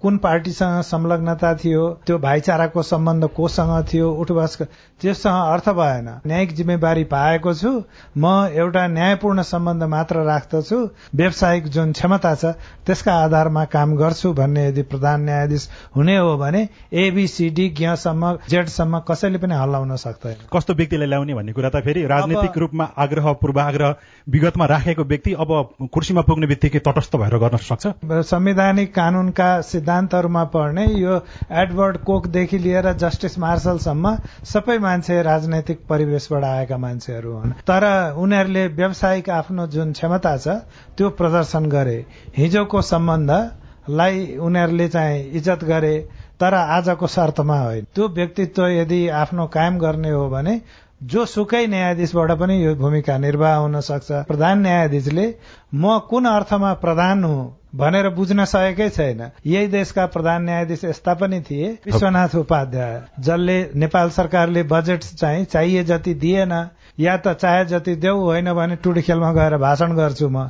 कुन 0.00 0.16
पार्टीसँग 0.24 0.80
संलग्नता 0.88 1.54
थियो 1.60 1.88
त्यो 2.06 2.18
भाइचाराको 2.18 2.82
सम्बन्ध 2.82 3.28
कोसँग 3.36 3.84
थियो 3.92 4.10
उठबस 4.24 4.58
त्यससँग 5.00 5.52
अर्थ 5.52 5.68
भएन। 5.76 6.08
न्यायिक 6.26 6.54
जिम्मेवारी 6.54 7.04
पाएको 7.12 7.54
छु। 7.54 7.72
म 8.16 8.48
एउटा 8.48 8.86
न्यायपूर्ण 8.88 9.33
सम्बन्ध 9.42 9.82
मात्र 9.84 10.24
राख्दछु। 10.24 10.78
व्यावसायिक 11.14 11.66
जुन 11.68 11.92
क्षमता 11.92 12.34
छ 12.34 12.44
त्यसका 12.86 13.12
आधारमा 13.14 13.64
काम 13.64 13.96
गर्छु 13.96 14.32
भन्ने 14.32 14.66
यदि 14.66 14.82
प्रधान 14.82 15.20
न्यायाधीश 15.24 15.68
हुने 15.96 16.16
हो 16.16 16.36
भने 16.38 16.68
एबीसीडी 16.92 17.68
ज्ञसम्म 17.78 18.32
जेडसम्म 18.48 18.98
कसैले 19.08 19.38
पनि 19.38 19.54
हल्लाउन 19.54 19.96
सक्दैन। 19.96 20.36
कस्तो 20.52 20.74
व्यक्तिलाई 20.74 21.08
ल्याउने 21.08 21.34
भन्ने 21.34 21.52
कुरा 21.52 21.70
त 21.70 21.82
फेरि 21.84 22.06
राजनैतिक 22.06 22.58
रूपमा 22.58 22.84
आग्रह 22.98 23.32
पूर्वाग्रह 23.42 23.94
विगतमा 24.26 24.66
राखेको 24.66 25.04
व्यक्ति 25.04 25.32
अब 25.34 25.50
कुर्सीमा 25.92 26.22
पुग्ने 26.22 26.46
बित्तिकै 26.46 26.78
तटस्थ 26.80 27.16
भएर 27.16 27.36
गर्न 27.38 27.56
सक्छ? 27.58 27.86
संवैधानिक 28.04 28.94
कानूनका 28.94 29.48
सिद्धान्तहरूमा 29.62 30.44
पढ्ने 30.54 30.86
यो 30.94 31.14
एडवर्ड 31.52 31.96
कोकदेखि 32.04 32.58
लिएर 32.58 32.92
जस्टिस 32.94 33.38
मार्शलसम्म 33.38 34.16
सबै 34.44 34.78
मान्छे 34.78 35.22
राजनैतिक 35.22 35.78
परिवेशबाट 35.88 36.44
आएका 36.44 36.78
मान्छेहरू 36.78 37.32
हुन्। 37.32 37.52
तर 37.64 37.84
उनीहरूले 38.16 38.66
व्यावसायिक 38.68 39.23
आफ्नो 39.30 39.66
जुन 39.66 39.92
क्षमता 39.92 40.36
छ 40.36 40.48
त्यो 40.96 41.10
प्रदर्शन 41.10 41.66
गरे। 41.66 41.98
हिजोको 42.36 42.82
सम्बन्धलाई 42.82 44.36
उनीहरूले 44.38 44.88
चाहिँ 44.88 45.24
इज्जत 45.32 45.64
गरे 45.64 45.96
तर 46.40 46.54
आजको 46.54 47.06
शर्तमा 47.06 47.58
होइन। 47.60 47.86
त्यो 47.94 48.08
व्यक्तित्व 48.10 48.66
यदि 48.66 49.08
आफ्नो 49.08 49.46
कायम 49.46 49.78
गर्ने 49.78 50.10
हो 50.10 50.28
भने 50.30 50.60
जो 51.02 51.24
सुकै 51.26 51.66
न्यायाधीशबाट 51.66 52.30
पनि 52.38 52.64
यो 52.64 52.74
भूमिका 52.74 53.18
निर्वाह 53.18 53.54
हुन 53.56 53.80
सक्छ। 53.80 54.24
प्रधान 54.24 54.58
न्यायाधीशले 54.60 55.26
म 55.74 55.98
कुन 56.10 56.24
अर्थमा 56.26 56.72
प्रधान 56.74 57.24
हुँ 57.24 57.42
भनेर 57.74 58.08
बुझ्न 58.08 58.44
सकेकै 58.44 58.88
छैन। 58.88 59.20
यही 59.46 59.66
देशका 59.66 60.06
प्रधान 60.06 60.44
न्यायाधीश 60.44 60.84
यस्ता 60.84 61.14
पनि 61.14 61.40
थिए। 61.40 61.70
विश्वनाथ 61.86 62.34
उपाध्याय 62.36 63.00
जसले 63.20 63.58
नेपाल 63.74 64.10
सरकारले 64.10 64.62
बजेट 64.62 65.04
चाहिँ 65.04 65.44
चाहिए 65.44 65.84
जति 65.84 66.14
दिएन 66.14 66.52
या 67.00 67.16
त 67.16 67.34
चाहे 67.34 67.64
जति 67.64 67.94
देऊ 67.96 68.20
होइन 68.20 68.52
भने 68.52 68.76
टुडी 68.76 69.02
खेलमा 69.02 69.32
गएर 69.32 69.56
भाषण 69.58 69.96
गर्छु 69.96 70.28
म। 70.28 70.48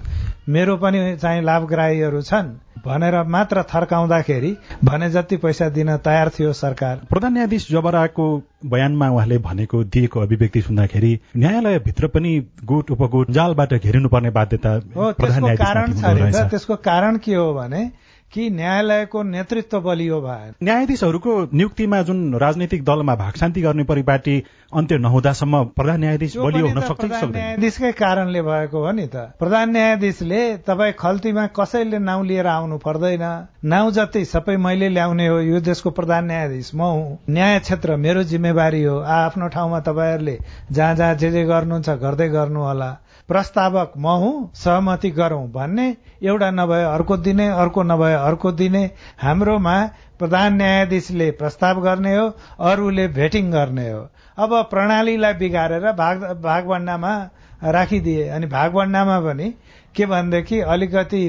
मेरो 0.48 0.76
पनि 0.76 1.16
चाहिँ 1.16 1.42
लाभग्राहीहरू 1.42 2.20
छन् 2.22 2.48
भनेर 2.86 3.22
मात्र 3.22 3.62
थर्काउँदाखेरि 3.62 4.56
भने 4.84 5.08
जति 5.10 5.36
पैसा 5.36 5.68
दिन 5.68 5.96
तयार 5.96 6.28
थियो 6.28 6.52
सरकार। 6.52 6.96
प्रधान 7.10 7.32
न्यायाधीश 7.32 7.70
जबराको 7.70 8.26
बयानमा 8.66 9.08
उहाँले 9.10 9.38
भनेको 9.38 9.82
दिएको 9.84 10.20
अभिव्यक्ति 10.20 10.60
सुन्दाखेरि 10.60 11.20
न्यायालयभित्र 11.36 12.06
पनि 12.06 12.32
गुट 12.64 12.90
उपगुट 12.90 13.30
जालबाट 13.30 13.74
घेरिनुपर्ने 13.74 14.30
बाध्यता 14.30 14.72
हो 14.96 15.12
त्यसको 15.12 15.54
कारण 15.56 15.92
छ 15.92 16.50
त्यसको 16.50 16.76
कारण 16.76 17.16
के 17.16 17.34
हो 17.34 17.52
भने 17.54 17.90
कि 18.34 18.48
न्यायालयको 18.50 19.22
नेतृत्व 19.22 19.80
बलियो 19.80 20.20
भएन 20.20 20.52
न्यायाधीशहरूको 20.62 21.32
नियुक्तिमा 21.54 22.02
जुन 22.02 22.34
राजनैतिक 22.34 22.84
दलमा 22.84 23.14
भागशान्ति 23.14 23.60
गर्ने 23.62 23.84
परिपाटी 23.84 24.36
अन्त्य 24.74 24.98
नहुँदासम्म 24.98 25.62
प्रधान 25.76 26.00
न्यायाधीश 26.00 26.36
बलियो 26.36 26.66
हुन 26.66 26.80
सक्छ 26.80 27.04
न्यायाधीशकै 27.04 27.92
कारणले 27.92 28.42
भएको 28.42 28.84
हो 28.86 28.92
नि 28.92 29.06
त। 29.06 29.16
प्रधान 29.38 29.70
न्यायाधीशले 29.70 30.42
तपाईँ 30.66 30.92
खल्तीमा 30.98 31.46
कसैले 31.54 31.98
नाउँ 31.98 32.26
लिएर 32.26 32.46
आउनु 32.46 32.78
पर्दैन। 32.78 33.24
नाउँ 33.64 33.92
जति 33.92 34.24
सबै 34.24 34.56
मैले 34.56 34.88
ल्याउने 34.88 35.26
हो 35.26 35.38
यो 35.40 35.60
देशको 35.60 35.90
प्रधान 35.90 36.24
न्यायाधीश 36.26 36.70
म 36.74 36.82
हुँ। 36.82 37.18
न्याय 37.30 37.58
क्षेत्र 37.60 37.96
मेरो 37.96 38.22
जिम्मेवारी 38.24 38.82
हो। 38.82 38.98
आफ्नो 38.98 39.48
ठाउँमा 39.48 39.80
तपाईँहरूले 39.80 40.38
जहाँ 40.72 40.94
जहाँ 40.94 41.14
जे 41.14 41.30
जे 41.30 41.44
गर्नुहुन्छ 41.44 41.90
गर्दै 42.02 42.28
गर्नु 42.28 42.60
होला 42.60 42.90
प्रस्तावक 43.28 43.92
म 43.96 44.06
हुँ 44.20 44.50
सहमति 44.54 45.10
गरौं 45.10 45.46
भन्ने 45.52 45.86
एउटा 46.22 46.50
नभए 46.50 46.82
अर्को 46.84 47.16
दिने 47.16 47.46
अर्को 47.48 47.82
नभए 47.82 48.12
अर्को 48.14 48.52
दिने। 48.52 48.84
हाम्रोमा 49.18 49.76
प्रधान 50.18 50.56
न्यायाधीशले 50.56 51.30
प्रस्ताव 51.40 51.80
गर्ने 51.82 52.14
हो 52.16 52.26
अरूले 52.70 53.06
भेटिङ 53.08 53.50
गर्ने 53.52 53.90
हो। 53.90 54.00
अब 54.38 54.50
प्रणालीलाई 54.70 55.34
बिगारेर 55.34 55.90
भाग 55.94 56.22
भागभण्डामा 56.42 57.12
राखिदिए 57.64 58.28
अनि 58.28 58.46
भागभण्डामा 58.46 59.18
पनि 59.20 59.52
के 59.96 60.06
भनेदेखि 60.06 60.60
अलिकति 60.74 61.22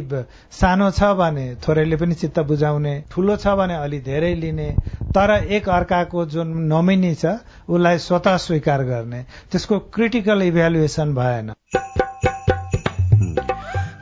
सानो 0.54 0.90
छ 0.92 1.12
भने 1.18 1.46
थोरैले 1.68 1.96
पनि 1.96 2.16
चित्त 2.16 2.40
बुझाउने 2.52 2.94
ठूलो 3.12 3.36
छ 3.38 3.56
भने 3.58 3.76
अलि 3.78 4.00
धेरै 4.06 4.34
लिने 4.36 4.70
तर 5.16 5.32
एक 5.58 5.70
अर्काको 5.72 6.26
जुन 6.28 6.58
नोमिनी 6.68 7.14
छ 7.16 7.36
उसलाई 7.70 7.98
स्वतः 8.02 8.38
स्वीकार 8.46 8.84
गर्ने 8.86 9.26
त्यसको 9.52 9.80
क्रिटिकल 9.96 10.42
इभ्यालुएसन 10.44 11.14
भएन। 11.16 11.54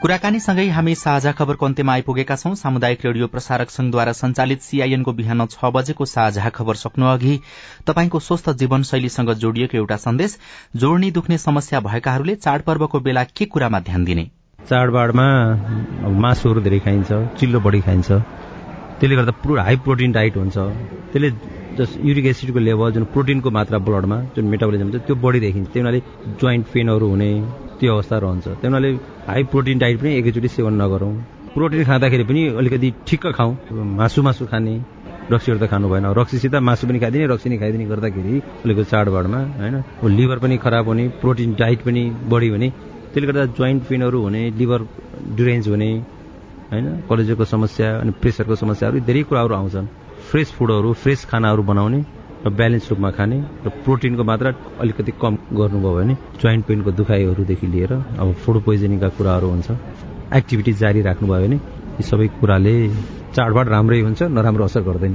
कुराकानीसँगै 0.01 0.67
हामी 0.69 0.93
साझा 0.95 1.31
खबरको 1.31 1.65
अन्त्यमा 1.65 1.93
आइपुगेका 1.93 2.35
छौं। 2.35 2.53
सामुदायिक 2.55 3.05
रेडियो 3.05 3.27
प्रसारक 3.27 3.69
संघद्वारा 3.69 4.11
संचालित 4.13 4.61
सीआईएनको 4.61 5.13
बिहान 5.13 5.45
छ 5.47 5.71
बजेको 5.73 6.05
साझा 6.05 6.49
खबर 6.49 6.75
सक्नु 6.75 7.05
अघि 7.07 7.39
तपाईँको 7.87 8.19
स्वस्थ 8.19 8.49
जीवनशैलीसँग 8.59 9.33
जोडिएको 9.45 9.77
एउटा 9.77 9.97
सन्देश 10.03 10.37
जोड्ने 10.75 11.11
दुख्ने 11.13 11.37
समस्या 11.39 11.79
भएकाहरूले 11.81 12.35
चाडपर्वको 12.37 12.99
बेला 12.99 13.23
के 13.31 13.45
कुरामा 13.47 13.79
ध्यान 13.81 14.05
दिने? 14.05 14.29
चाडबाडमा 14.69 15.27
मासुहरू 16.23 16.59
धेरै 16.65 16.79
खाइन्छ 16.85 17.09
चिल्लो 17.39 17.59
बढी 17.65 17.79
खाइन्छ। 17.87 18.09
त्यसले 18.99 19.15
गर्दा 19.19 19.33
पुरो 19.43 19.61
हाई 19.67 19.75
प्रोटिन 19.83 20.11
डाइट 20.15 20.35
हुन्छ। 20.39 20.57
त्यसले 21.11 21.29
जस 21.77 21.91
युरिक 22.07 22.25
एसिडको 22.31 22.59
लेभल 22.59 22.91
जुन 22.95 23.03
प्रोटिनको 23.13 23.49
मात्रा 23.57 23.77
ब्लडमा 23.83 24.17
जुन 24.35 24.45
मेटाबोलिजम 24.53 24.89
छ 24.93 24.95
त्यो 25.03 25.15
बढी 25.19 25.39
देखिन्छ। 25.45 25.67
त्यही 25.67 25.81
हुनाले 25.83 25.99
जोइन्ट 26.39 26.65
पेनहरू 26.73 27.07
हुने 27.13 27.29
त्यो 27.79 27.89
अवस्था 27.95 28.15
रहन्छ। 28.23 28.45
त्यही 28.47 28.67
हुनाले 28.71 28.89
हाई 29.27 29.43
प्रोटिन 29.51 29.77
डाइट 29.83 29.95
पनि 29.99 30.11
एकैचोटि 30.19 30.49
सेवन 30.55 30.73
नगरौँ। 30.81 31.13
प्रोटिन 31.55 31.83
खाँदाखेरि 31.83 32.23
पनि 32.23 32.41
अलिकति 32.59 32.89
ठिक्क 33.07 33.25
खाउँ। 33.37 33.53
मासु 33.99 34.19
मासु 34.23 34.45
खाने 34.47 34.75
रक्सीहरू 35.31 35.59
त 35.59 35.65
खानु 35.71 35.87
भएन। 35.91 36.05
रक्सीसित 36.19 36.55
मासु 36.63 36.87
पनि 36.87 36.99
खाइदिने 37.03 37.25
रक्सी 37.33 37.47
पनि 37.49 37.57
खाइदिने 37.59 37.85
गर्दाखेरि 37.91 38.33
अलिकति 38.63 38.85
चाडबाडमा 38.91 39.39
होइन? 39.59 39.75
लिभर 40.17 40.37
पनि 40.39 40.55
खराब 40.63 40.85
हुने 40.87 41.03
प्रोटिन 41.21 41.49
डाइट 41.59 41.79
पनि 41.83 42.03
बढी 42.31 42.49
हुने। 42.55 42.69
त्यसले 43.13 43.27
गर्दा 43.29 43.45
जोइन्ट 43.57 43.81
पेनहरू 43.89 44.19
हुने 44.25 44.41
लिभर 44.59 44.81
ड्युरेन्ज 45.37 45.67
हुने 45.69 45.89
होइन 46.71 46.85
कलेजोको 47.09 47.45
समस्या 47.45 47.87
अनि 48.01 48.11
प्रेसरको 48.21 48.55
समस्याहरू 48.63 48.99
धेरै 49.07 49.21
कुराहरू 49.29 49.53
आउँछन्। 49.55 49.87
फ्रेस 50.29 50.49
फुडहरू 50.57 50.89
फ्रेस 51.03 51.25
खानाहरू 51.29 51.63
बनाउने 51.69 51.99
र 52.45 52.49
ब्यालेन्स 52.49 52.89
रूपमा 52.91 53.09
खाने 53.17 53.37
र 53.65 53.69
प्रोटिनको 53.85 54.23
मात्रा 54.29 54.49
अलिकति 54.81 55.11
कम 55.21 55.33
गर्नुभयो 55.53 55.93
भने 55.97 56.13
जोइन्ट 56.41 56.63
पेनको 56.67 56.91
दुखाइहरूदेखि 56.99 57.67
लिएर 57.73 57.93
अब 57.93 58.33
फुड 58.41 58.55
पोइजनिङका 58.65 59.09
कुराहरू 59.17 59.47
हुन्छ। 59.53 59.69
एक्टिभिटी 60.33 60.73
जारी 60.81 61.01
राख्नुभयो 61.07 61.41
भने 61.45 61.57
यी 61.99 62.03
सबै 62.09 62.27
कुराले 62.41 62.73
चाडबाड 63.35 63.67
राम्रै 63.69 63.99
हुन्छ 64.01 64.21
नराम्रो 64.35 64.65
असर 64.65 64.81
गर्दैन। 64.89 65.13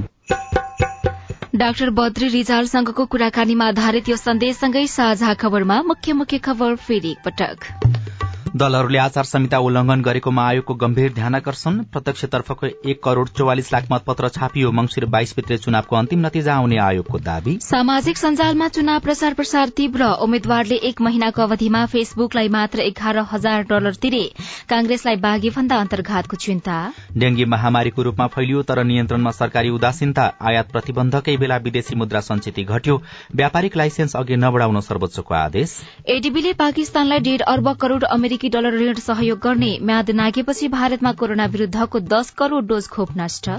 डाक्टर 1.59 1.89
बद्री 1.89 2.27
रिजालसँगको 2.27 3.05
कुराकानीमा 3.05 3.65
आधारित 3.67 4.09
यो 4.09 4.15
सन्देशसँगै 4.15 4.85
साझा 4.87 5.33
खबरमा 5.33 5.81
मुख्य 5.83 6.13
मुख्य 6.13 6.37
खबर 6.39 6.75
फेरि 6.79 7.11
एकपटक। 7.11 8.08
दलहरूले 8.55 8.97
आचार 8.97 9.23
संहिता 9.23 9.57
उल्लंघन 9.59 10.01
गरेकोमा 10.01 10.43
आयोगको 10.43 10.73
गम्भीर 10.73 11.11
ध्यान 11.13 11.35
आकर्षण। 11.35 11.77
प्रत्यक्षतर्फको 11.93 12.67
एक 12.89 13.01
करोड़ 13.03 13.27
चौवालिस 13.29 13.71
लाख 13.73 13.87
मतपत्र 13.91 14.29
छापियो 14.29 14.71
मंगिर 14.71 15.05
बाइस 15.05 15.33
भित्रे 15.35 15.57
चुनावको 15.59 15.95
अन्तिम 15.95 16.25
नतिजा 16.25 16.55
आउने 16.55 16.77
आयोगको 16.81 17.17
दावी। 17.19 17.57
सामाजिक 17.61 18.17
सञ्जालमा 18.17 18.67
चुनाव 18.67 18.99
प्रचार 18.99 19.33
प्रसार 19.33 19.69
तीव्र। 19.77 20.05
उम्मेद्वारले 20.19 20.75
एक 20.89 21.01
महिनाको 21.01 21.41
अवधिमा 21.41 21.85
फेसबुकलाई 21.85 22.47
मात्र 22.49 22.79
एघार 22.81 23.17
हजार 23.31 23.63
डलर 23.69 23.95
तिरे। 24.01 24.23
कांग्रेसलाई 24.69 25.15
बाघी 25.19 25.49
भन्दा 25.49 25.75
अन्तर्घातको 25.77 26.37
चिन्ता। 26.37 26.79
डेंगी 27.17 27.45
महामारीको 27.45 28.01
रूपमा 28.01 28.27
फैलियो 28.29 28.61
तर 28.63 28.83
नियन्त्रणमा 28.83 29.31
सरकारी 29.31 29.69
उदासीनता। 29.69 30.25
आयात 30.41 30.71
प्रतिबन्धकै 30.71 31.37
बेला 31.37 31.57
विदेशी 31.59 31.95
मुद्रा 31.95 32.19
संचिति 32.23 32.63
घट्यो। 32.65 33.01
व्यापारिक 33.35 33.77
लाइसेन्स 33.77 34.15
अघि 34.15 34.35
नबढ़ाउन 34.37 34.79
सर्वोच्चको 34.81 35.33
आदेश। 35.35 35.79
एडीबीले 36.09 36.53
पाकिस्तानलाई 36.55 37.19
डेढ़ 37.21 37.41
अर्ब 37.47 37.73
करोड़ 37.81 38.03
अमेरिकी 38.09 38.38
डलर 38.47 38.73
ऋण 38.73 38.93
सहयोग 38.93 39.39
गर्ने 39.39 39.79
म्याद 39.81 40.11
नागेपछि 40.11 40.67
भारतमा 40.67 41.11
कोरोना 41.11 41.45
विरूद्धको 41.45 41.99
दस 41.99 42.29
करोड़ 42.29 42.65
डोज 42.65 42.87
खोप 42.87 43.09
नष्ट। 43.17 43.49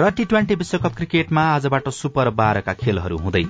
र 0.00 0.10
टी 0.10 0.24
ट्वेन्टी 0.24 0.54
विश्वकप 0.54 0.94
क्रिकेटमा 0.96 1.42
आजबाट 1.42 1.88
सुपर 1.88 2.30
बाह्रका 2.30 2.72
खेलहरू 2.72 3.18
हुँदै। 3.18 3.44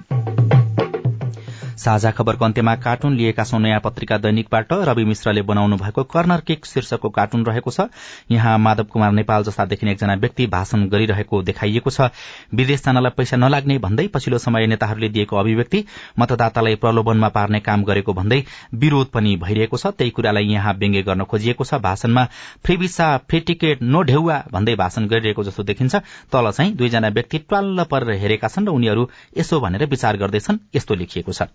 साझा 1.80 2.10
खबरको 2.10 2.44
अन्त्यमा 2.44 2.74
कार्टुन 2.76 3.14
लिएका 3.16 3.44
छौं 3.44 3.58
नयाँ 3.58 3.80
पत्रिका 3.80 4.16
दैनिकबाट 4.18 4.72
रवि 4.84 5.04
मिश्रले 5.04 5.42
बनाउनु 5.42 5.76
भएको 5.76 6.02
कर्नर 6.04 6.40
केक 6.46 6.66
शीर्षकको 6.66 7.08
कार्टुन 7.10 7.44
रहेको 7.46 7.70
छ। 7.70 7.88
यहाँ 8.30 8.56
माधव 8.58 8.84
कुमार 8.92 9.12
नेपाल 9.12 9.44
जस्ता 9.44 9.64
देखिने 9.64 9.92
एकजना 9.92 10.14
व्यक्ति 10.16 10.46
भाषण 10.46 10.84
गरिरहेको 10.88 11.42
देखाइएको 11.42 11.90
छ। 11.90 12.10
विदेश 12.52 12.84
जानलाई 12.84 13.12
पैसा 13.16 13.36
नलाग्ने 13.36 13.78
भन्दै 13.80 14.06
पछिल्लो 14.14 14.38
समय 14.38 14.66
नेताहरूले 14.66 15.08
दिएको 15.08 15.36
अभिव्यक्ति 15.36 15.84
मतदातालाई 16.18 16.74
प्रलोभनमा 16.76 17.28
पार्ने 17.30 17.60
काम 17.60 17.84
गरेको 17.84 18.12
भन्दै 18.12 18.42
विरोध 18.74 19.06
पनि 19.10 19.36
भइरहेको 19.40 19.76
छ। 19.76 19.86
त्यही 19.96 20.10
कुरालाई 20.10 20.52
यहाँ 20.52 20.74
व्यङ्ग्य 20.74 21.02
गर्न 21.02 21.24
खोजिएको 21.24 21.64
छ। 21.64 21.80
भाषणमा 21.80 22.24
free 22.60 22.76
visa 22.76 23.08
free 23.24 23.40
ticket 23.40 23.82
no 23.82 24.02
Deuba 24.02 24.36
भन्दै 24.52 24.74
भाषण 24.76 25.08
गरिरहेको 25.08 25.44
जस्तो 25.44 25.62
देखिन्छ। 25.64 25.96
तल 26.28 26.50
चाहिँ 26.50 26.76
दुईजना 26.76 27.08
व्यक्ति 27.08 27.38
ट्वाल्ल 27.48 27.84
परेर 27.88 28.20
हेरेका 28.20 28.48
छन् 28.48 28.68
र 28.68 28.70
उनीहरू 28.70 29.08
यसो 29.38 29.60
भनेर 29.60 29.86
विचार 29.88 30.16
गर्दैछन्। 30.16 30.58
यस्तो 30.76 30.94
लेखिएको 30.94 31.32
छ। 31.32 31.48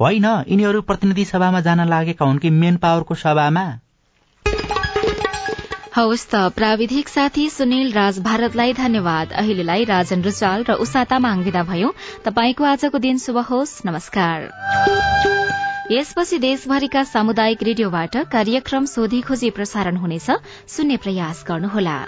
होइन 0.00 0.24
यिनीहरू 0.24 0.82
प्रतिनिधि 0.82 1.24
सभामा 1.24 1.60
जान 1.60 1.88
लागेका 1.88 2.24
हुन् 2.24 2.38
कि 2.38 2.50
मेन 2.50 2.76
पावरको 2.76 3.14
सभामा? 3.14 3.66
हवस् 5.96 6.26
त 6.30 6.34
प्राविधिक 6.34 7.08
साथी 7.08 7.50
सुनिल 7.50 7.92
राज 7.92 8.18
भारतलाई 8.18 8.72
धन्यवाद। 8.72 9.32
अहिलेलाई 9.32 9.84
राजन 9.84 10.22
रुचाल 10.22 10.64
र 10.64 10.72
उषा 10.72 11.04
तामाङ 11.04 11.42
विदा 11.42 11.62
भयो। 11.62 11.94
तपाईँको 12.24 12.64
आजको 12.64 12.98
दिन 12.98 13.18
शुभ 13.18 13.38
होस्। 13.38 13.82
नमस्कार। 13.86 14.46
यसपछि 15.90 16.38
देशभरिका 16.38 17.02
सामुदायिक 17.04 17.62
रेडियोबाट 17.62 18.16
कार्यक्रम 18.16 18.84
सोधी 18.84 19.20
खोजी 19.20 19.50
प्रसारण 19.50 19.96
हुनेछ। 19.96 20.30
सुन्ने 20.68 20.96
प्रयास 20.96 21.44
गर्नुहोला। 21.48 21.98